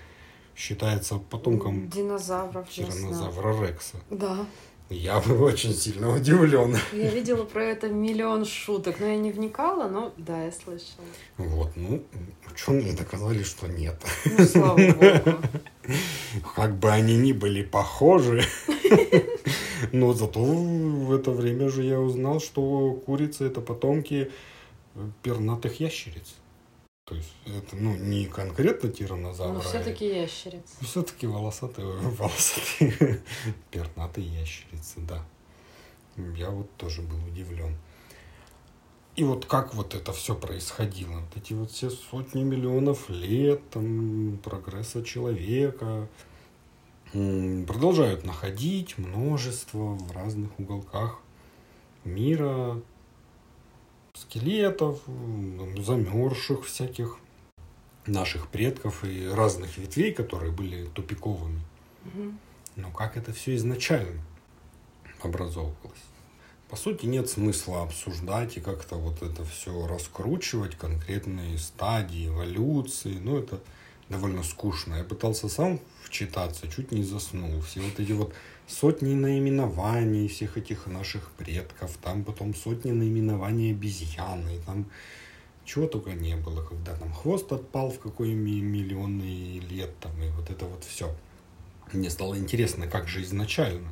[0.55, 3.97] считается потомком Динозавров, тиранозавра Рекса.
[4.11, 4.47] Да.
[4.91, 6.77] Я был очень сильно удивлен.
[6.93, 11.05] Я видела про это миллион шуток, но я не вникала, но да, я слышала.
[11.37, 12.03] Вот, ну,
[12.51, 14.01] ученые доказали, что нет.
[14.25, 15.39] Ну, слава богу.
[16.57, 18.43] Как бы они ни были похожи,
[19.93, 24.31] но зато в это время же я узнал, что курицы это потомки
[25.23, 26.35] пернатых ящериц.
[27.09, 30.85] То есть это ну, не конкретно тиранозавра, Но все-таки ящерица.
[30.85, 31.87] все-таки волосатые,
[32.19, 33.23] волосатые
[33.71, 35.25] пернатые ящерицы, да.
[36.37, 37.75] Я вот тоже был удивлен.
[39.17, 41.21] И вот как вот это все происходило?
[41.21, 46.09] Вот эти вот все сотни миллионов лет там, прогресса человека
[47.13, 51.21] продолжают находить множество в разных уголках
[52.05, 52.83] мира
[54.15, 55.01] скелетов,
[55.79, 57.19] замерзших всяких
[58.07, 61.61] наших предков и разных ветвей, которые были тупиковыми.
[62.05, 62.39] Мгм.
[62.77, 64.23] Но как это все изначально
[65.23, 66.05] образовывалось?
[66.69, 73.19] По сути, нет смысла обсуждать и как-то вот это все раскручивать, конкретные стадии эволюции.
[73.19, 73.61] Ну, это
[74.11, 74.97] довольно скучно.
[74.97, 77.61] Я пытался сам вчитаться, чуть не заснул.
[77.63, 78.35] Все вот эти вот
[78.69, 84.87] сотни наименований всех этих наших предков, там потом сотни наименований обезьяны, там
[85.65, 90.29] чего только не было, когда там хвост отпал в какой ми- миллионы лет, там, и
[90.31, 91.15] вот это вот все.
[91.93, 93.89] Мне стало интересно, как же изначально.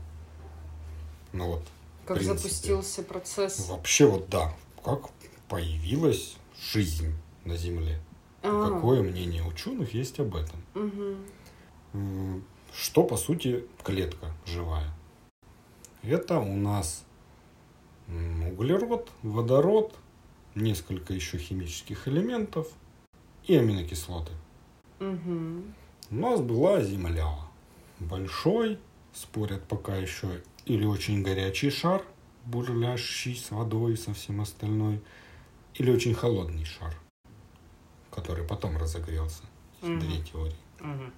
[1.33, 1.63] Ну вот,
[2.07, 2.39] Как принципе.
[2.39, 3.69] запустился процесс.
[3.69, 4.55] вообще вот да,
[4.85, 5.09] как
[5.49, 6.37] появилась
[6.73, 7.13] жизнь
[7.45, 7.99] на Земле.
[8.43, 10.61] А, Какое мнение ученых есть об этом?
[11.93, 12.45] мгм.
[12.79, 14.93] Что, по сути, клетка живая?
[16.03, 17.05] Это у нас
[18.07, 19.95] углерод, водород,
[20.55, 22.69] несколько еще химических элементов
[23.45, 24.33] и аминокислоты.
[25.01, 25.75] Мгм.
[26.11, 27.35] У нас была Земля.
[27.99, 28.79] Большой,
[29.15, 32.05] спорят пока еще, или очень горячий шар,
[32.45, 35.03] бурлящий с водой и со всем остальной,
[35.75, 36.95] или очень холодный шар,
[38.11, 39.45] который потом разогрелся.
[39.81, 39.99] Мгм.
[39.99, 40.57] Две теории.
[40.81, 41.13] Мгм.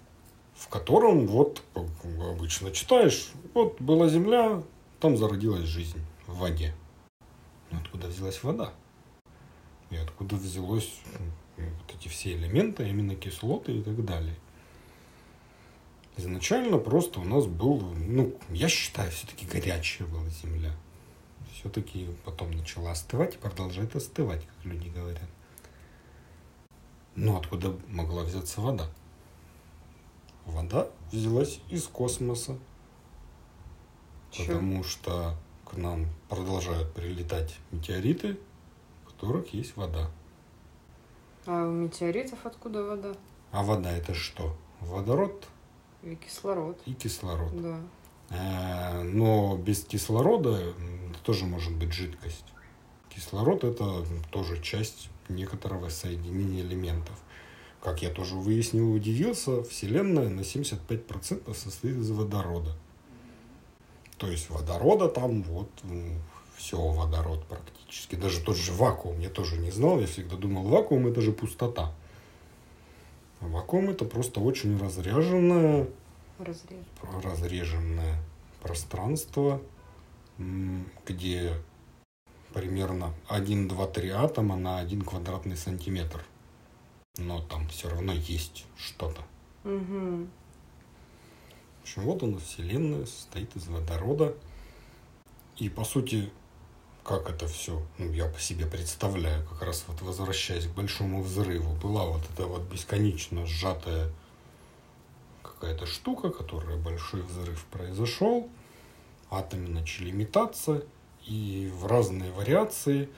[0.58, 4.60] В котором вот обычно читаешь, вот была Земля,
[4.98, 6.74] там зародилась жизнь в воде.
[7.70, 8.72] Но откуда взялась вода?
[9.90, 11.00] И откуда взялось
[11.56, 14.34] м, вот эти все элементы, именно кислоты и так далее.
[16.16, 20.72] Изначально просто у нас был, ну, я считаю, все-таки горячая была Земля.
[21.52, 25.28] Все-таки потом начала остывать и продолжает остывать, как люди говорят.
[27.14, 28.90] Но откуда могла взяться вода?
[30.48, 32.58] Вода взялась из космоса,
[34.30, 34.46] Чё?
[34.46, 35.34] потому что
[35.64, 38.38] к нам продолжают прилетать метеориты,
[39.04, 40.10] в которых есть вода.
[41.46, 43.14] А у метеоритов откуда вода?
[43.52, 44.56] А вода это что?
[44.80, 45.46] Водород
[46.02, 46.80] И кислород.
[46.86, 47.52] и кислород.
[47.62, 47.80] Да.
[48.30, 50.74] Э, Но без кислорода
[51.24, 52.44] тоже может быть жидкость.
[53.10, 57.16] Кислород это тоже часть некоторого соединения элементов.
[57.82, 62.76] Как я тоже выяснил и удивился, Вселенная на 75% состоит из водорода.
[64.16, 65.70] То есть водорода там вот
[66.56, 68.16] все водород практически.
[68.16, 70.00] Даже тот же вакуум я тоже не знал.
[70.00, 71.94] Я всегда думал, вакуум это же пустота.
[73.40, 75.86] А вакуум это просто очень разряженная
[76.38, 76.84] Разрез.
[77.22, 78.18] разреженное
[78.60, 79.62] пространство,
[81.06, 81.52] где
[82.52, 86.24] примерно 1, 2, 3 атома на 1 квадратный сантиметр.
[87.18, 89.20] Но там все равно есть что-то.
[89.64, 90.26] Угу.
[91.78, 94.34] В общем, вот у нас Вселенная состоит из водорода.
[95.56, 96.30] И по сути,
[97.02, 101.74] как это все, ну, я по себе представляю, как раз вот возвращаясь к большому взрыву,
[101.74, 104.12] была вот эта вот бесконечно сжатая
[105.42, 108.48] какая-то штука, которая большой взрыв произошел,
[109.30, 110.84] атомы начали метаться,
[111.24, 113.08] и в разные вариации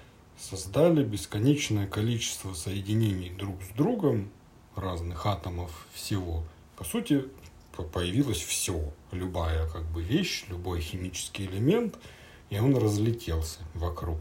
[0.40, 4.30] создали бесконечное количество соединений друг с другом
[4.74, 6.42] разных атомов всего.
[6.76, 7.26] По сути,
[7.76, 11.98] по- появилось все, любая как бы вещь, любой химический элемент,
[12.48, 14.18] и он разлетелся вокруг.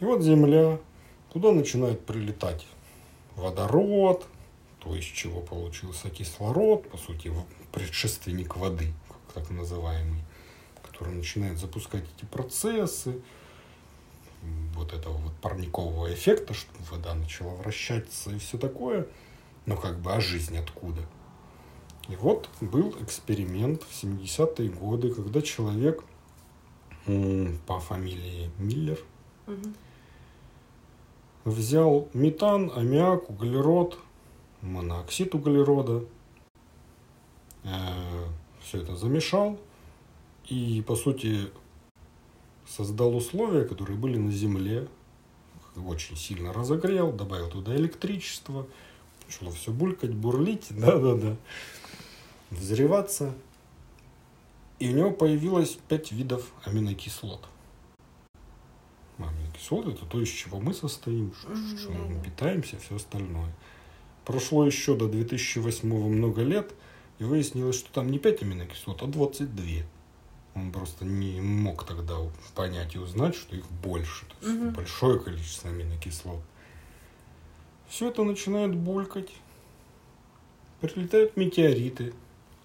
[0.00, 0.78] И вот Земля,
[1.32, 2.64] туда начинает прилетать
[3.34, 4.26] водород,
[4.78, 7.32] то из чего получился кислород, по сути,
[7.72, 8.92] предшественник воды,
[9.34, 10.22] так называемый,
[10.82, 13.20] который начинает запускать эти процессы,
[14.74, 19.06] вот этого вот парникового эффекта, что вода начала вращаться и все такое.
[19.66, 21.02] Но как бы, а жизнь откуда?
[22.08, 26.02] И вот был эксперимент в 70-е годы, когда человек
[27.04, 28.98] по фамилии Миллер
[29.46, 29.72] Угу.
[31.44, 33.98] взял метан, аммиак, углерод,
[34.60, 36.04] монооксид углерода,
[38.60, 39.58] все это замешал
[40.46, 41.50] и, по сути,
[42.68, 44.88] создал условия, которые были на Земле,
[45.76, 48.66] очень сильно разогрел, добавил туда электричество,
[49.26, 51.36] начало все булькать, бурлить, да-да-да,
[52.50, 53.34] взрываться.
[54.78, 57.46] И у него появилось пять видов аминокислот.
[59.18, 61.32] Аминокислоты это то, из чего мы состоим,
[61.80, 63.54] чем мы питаемся, все остальное.
[64.24, 66.74] Прошло еще до 2008 много лет,
[67.18, 69.64] и выяснилось, что там не 5 аминокислот, а 22.
[70.54, 72.16] Он просто не мог тогда
[72.54, 74.26] понять и узнать, что их больше.
[74.26, 74.72] То есть Мгм.
[74.72, 76.42] большое количество аминокислот.
[77.88, 79.30] Все это начинает булькать.
[80.80, 82.12] Прилетают метеориты.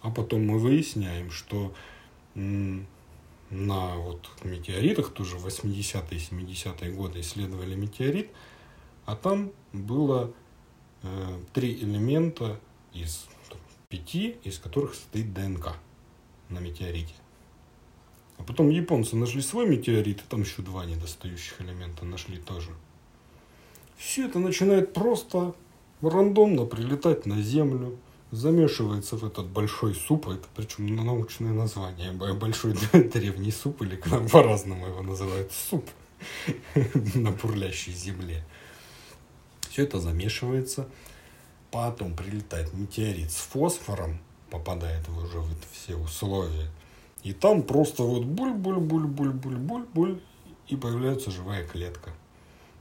[0.02, 1.74] А потом мы выясняем, что
[2.36, 8.30] на вот метеоритах, тоже в 80-е и 70-е годы исследовали метеорит,
[9.06, 10.34] а там было
[11.04, 12.60] э, три элемента
[12.94, 13.58] из там,
[13.88, 15.78] пяти, из которых состоит ДНК
[16.50, 17.14] на метеорите.
[18.38, 22.70] А потом японцы нашли свой метеорит, и там еще два недостающих элемента нашли тоже.
[23.98, 25.56] Все это начинает просто
[26.02, 27.98] рандомно прилетать на Землю,
[28.32, 35.02] замешивается в этот большой суп, это причем научное название, большой древний суп, или по-разному его
[35.02, 35.90] называют, суп
[37.16, 38.44] на бурлящей земле.
[39.70, 40.88] Все это замешивается,
[41.72, 44.20] потом прилетает метеорит с фосфором,
[44.50, 46.70] попадает уже в все условия,
[47.24, 50.20] и там просто вот буль-буль-буль-буль-буль-буль-буль,
[50.68, 52.12] и появляется живая клетка.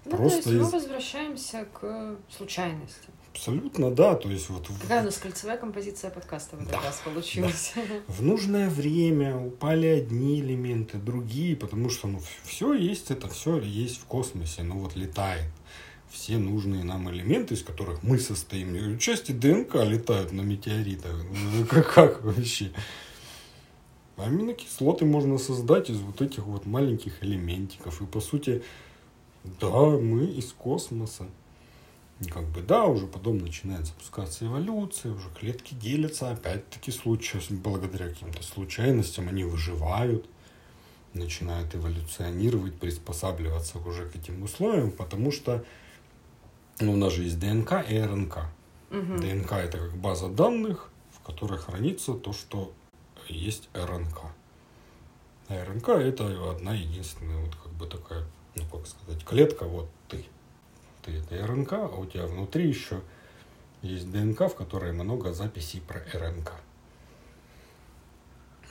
[0.04, 3.08] Ну, то Просто есть мы из- возвращаемся к случайности.
[3.32, 7.02] Абсолютно, да, то есть вот Какая у нас кольцевая композиция подкаста в этот Да, раз
[7.04, 7.74] получилась.
[8.08, 14.00] в нужное время упали одни элементы, другие, потому что ну, все есть, это все есть
[14.00, 15.44] в космосе, ну вот летает.
[16.10, 18.98] Все нужные нам элементы, из которых мы состоим.
[18.98, 21.14] Части ДНК летают на метеоритах.
[21.68, 22.70] Как, как вообще?
[24.16, 28.00] Аминокислоты можно создать из вот этих вот маленьких элементиков.
[28.00, 28.62] И по сути,
[29.60, 31.26] да, мы из космоса.
[32.20, 38.08] И как бы, да, уже потом начинает запускаться эволюция, уже клетки делятся, опять-таки, случай, благодаря
[38.08, 40.24] каким-то случайностям они выживают,
[41.12, 45.62] начинают эволюционировать, приспосабливаться уже к этим условиям, потому что
[46.80, 48.38] ну, у нас же есть ДНК и РНК.
[48.90, 49.16] Угу.
[49.18, 52.72] ДНК это как база данных, в которой хранится то, что
[53.28, 54.20] есть РНК.
[55.48, 58.24] А РНК это одна единственная вот как бы такая,
[58.54, 60.24] ну как сказать, клетка, вот ты.
[61.02, 63.00] Ты это РНК, а у тебя внутри еще
[63.82, 66.52] есть ДНК, в которой много записей про РНК.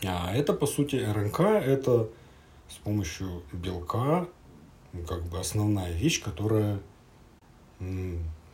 [0.03, 2.09] А это, по сути, РНК это
[2.69, 4.27] с помощью белка
[5.07, 6.79] как бы основная вещь, которая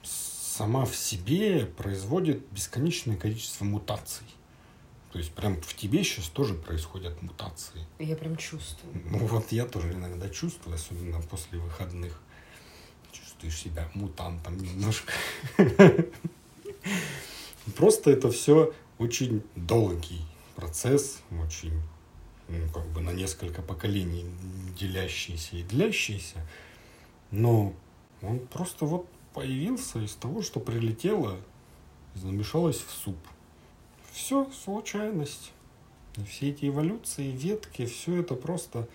[0.03, 4.25] сама в себе производит бесконечное количество мутаций.
[5.11, 7.85] То есть прям в тебе сейчас тоже происходят мутации.
[7.99, 8.93] Я прям чувствую.
[9.05, 12.19] Ну вот я тоже иногда чувствую, особенно после выходных.
[13.11, 15.11] Чувствуешь себя мутантом немножко.
[17.75, 20.21] Просто это все очень долгий
[20.55, 21.81] процесс, очень
[22.47, 24.25] ну, как бы на несколько поколений
[24.79, 26.37] делящийся и длящийся.
[27.31, 27.73] Но
[28.21, 31.37] он просто вот появился из того, что прилетело
[32.15, 33.17] замешалось в суп.
[34.11, 35.53] Все случайность.
[36.17, 38.87] И все эти эволюции, ветки, все это просто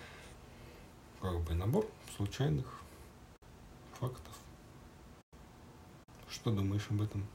[1.23, 1.87] как бы набор
[2.17, 2.83] случайных
[3.95, 4.35] фактов.
[6.29, 7.27] Что думаешь об этом?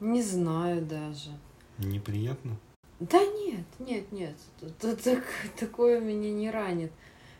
[0.00, 1.30] Не знаю даже.
[1.78, 2.56] Неприятно?
[2.98, 4.34] Да нет, нет, нет.
[4.80, 5.24] Так,
[5.58, 6.92] такое меня не ранит.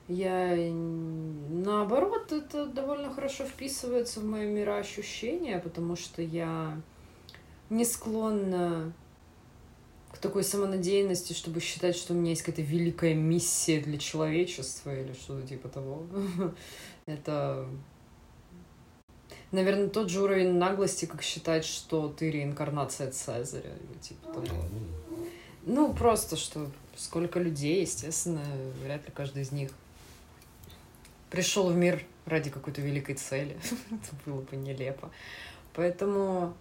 [0.07, 6.81] Я наоборот, это довольно хорошо вписывается в мое мироощущение, потому что я
[7.71, 8.93] не склонна
[10.23, 15.47] такой самонадеянности, чтобы считать, что у меня есть какая-то великая миссия для человечества или что-то
[15.47, 16.07] типа того.
[17.07, 17.67] Это,
[19.51, 24.65] наверное, тот же уровень наглости, как считать, что ты реинкарнация Цезаря или типа того.
[25.67, 28.43] Ну, просто, что сколько людей, естественно,
[28.83, 29.71] вряд ли каждый из них
[31.31, 33.57] пришел в мир ради какой-то великой цели.
[33.91, 35.11] Это было бы нелепо.
[35.75, 36.55] Поэтому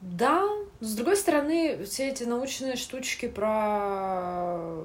[0.00, 0.46] да,
[0.80, 4.84] с другой стороны, все эти научные штучки про...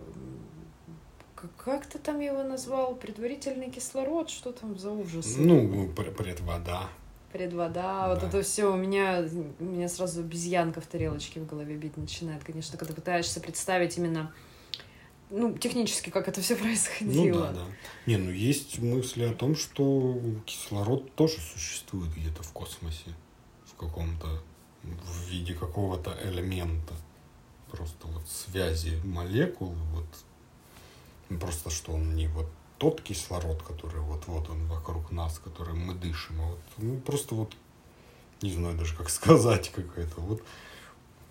[1.57, 2.95] Как ты там его назвал?
[2.95, 4.29] Предварительный кислород?
[4.29, 5.35] Что там за ужас?
[5.37, 6.87] Ну, предвода.
[7.31, 7.73] Предвода.
[7.73, 8.13] Да.
[8.13, 9.25] Вот это все у меня,
[9.59, 12.43] у меня сразу обезьянка в тарелочке в голове бить начинает.
[12.43, 14.31] Конечно, когда пытаешься представить именно
[15.31, 17.37] ну, технически, как это все происходило.
[17.37, 17.65] Ну да, да.
[18.05, 23.15] Не, ну есть мысли о том, что кислород тоже существует где-то в космосе,
[23.65, 24.27] в каком-то
[24.83, 26.93] в виде какого-то элемента.
[27.69, 34.49] Просто вот связи молекул, вот просто что он не вот тот кислород, который вот вот
[34.49, 37.55] он вокруг нас, которым мы дышим, а вот ну, просто вот
[38.41, 40.41] не знаю даже как сказать какой-то вот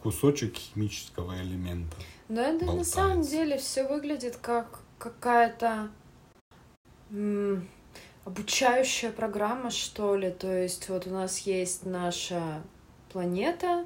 [0.03, 1.97] кусочек химического элемента.
[2.29, 5.91] Да, да, на самом деле все выглядит как какая-то
[8.25, 10.31] обучающая программа, что ли.
[10.31, 12.63] То есть вот у нас есть наша
[13.13, 13.85] планета,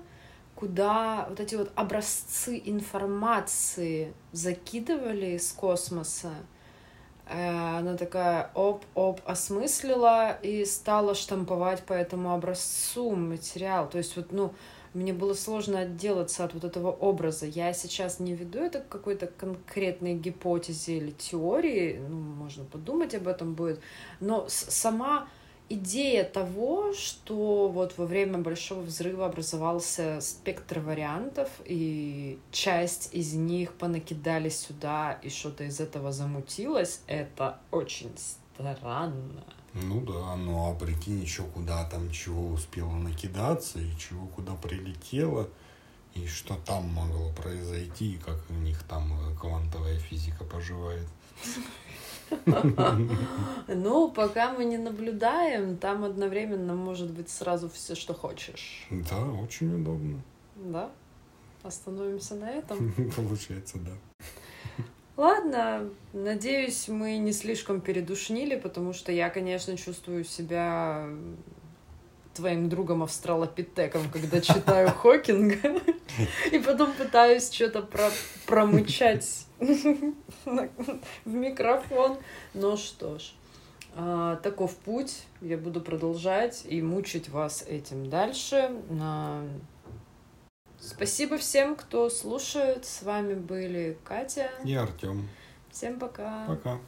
[0.54, 6.32] куда вот эти вот образцы информации закидывали из космоса.
[7.26, 13.88] Э, она такая оп-оп осмыслила и стала штамповать по этому образцу материал.
[13.88, 14.54] То есть вот, ну,
[14.94, 17.46] мне было сложно отделаться от вот этого образа.
[17.46, 23.26] Я сейчас не веду это к какой-то конкретной гипотезе или теории, ну, можно подумать об
[23.26, 23.80] этом будет,
[24.20, 25.28] но сама
[25.68, 33.74] идея того, что вот во время Большого Взрыва образовался спектр вариантов, и часть из них
[33.74, 39.44] понакидали сюда, и что-то из этого замутилось, это очень странно.
[39.74, 45.48] Ну да, ну а прикинь еще куда там чего успело накидаться, и чего куда прилетело,
[46.14, 51.08] и что там могло произойти, и как у них там квантовая физика поживает.
[53.68, 58.86] Ну, пока мы не наблюдаем, там одновременно может быть сразу все, что хочешь.
[58.90, 60.20] Да, очень удобно.
[60.56, 60.90] Да?
[61.62, 62.92] Остановимся на этом?
[63.16, 63.92] Получается, да.
[65.16, 71.08] Ладно, надеюсь, мы не слишком передушнили, потому что я, конечно, чувствую себя
[72.34, 75.80] твоим другом австралопитеком, когда читаю Хокинга,
[76.50, 78.10] и потом пытаюсь что-то про
[78.46, 79.46] промычать
[80.44, 82.18] в микрофон.
[82.54, 83.32] Ну что ж,
[83.96, 85.24] а, таков путь.
[85.40, 88.70] Я буду продолжать и мучить вас этим дальше.
[90.80, 92.84] Спасибо всем, кто слушает.
[92.84, 95.28] С вами были Катя и Артем.
[95.70, 96.44] Всем пока.
[96.46, 96.78] Пока.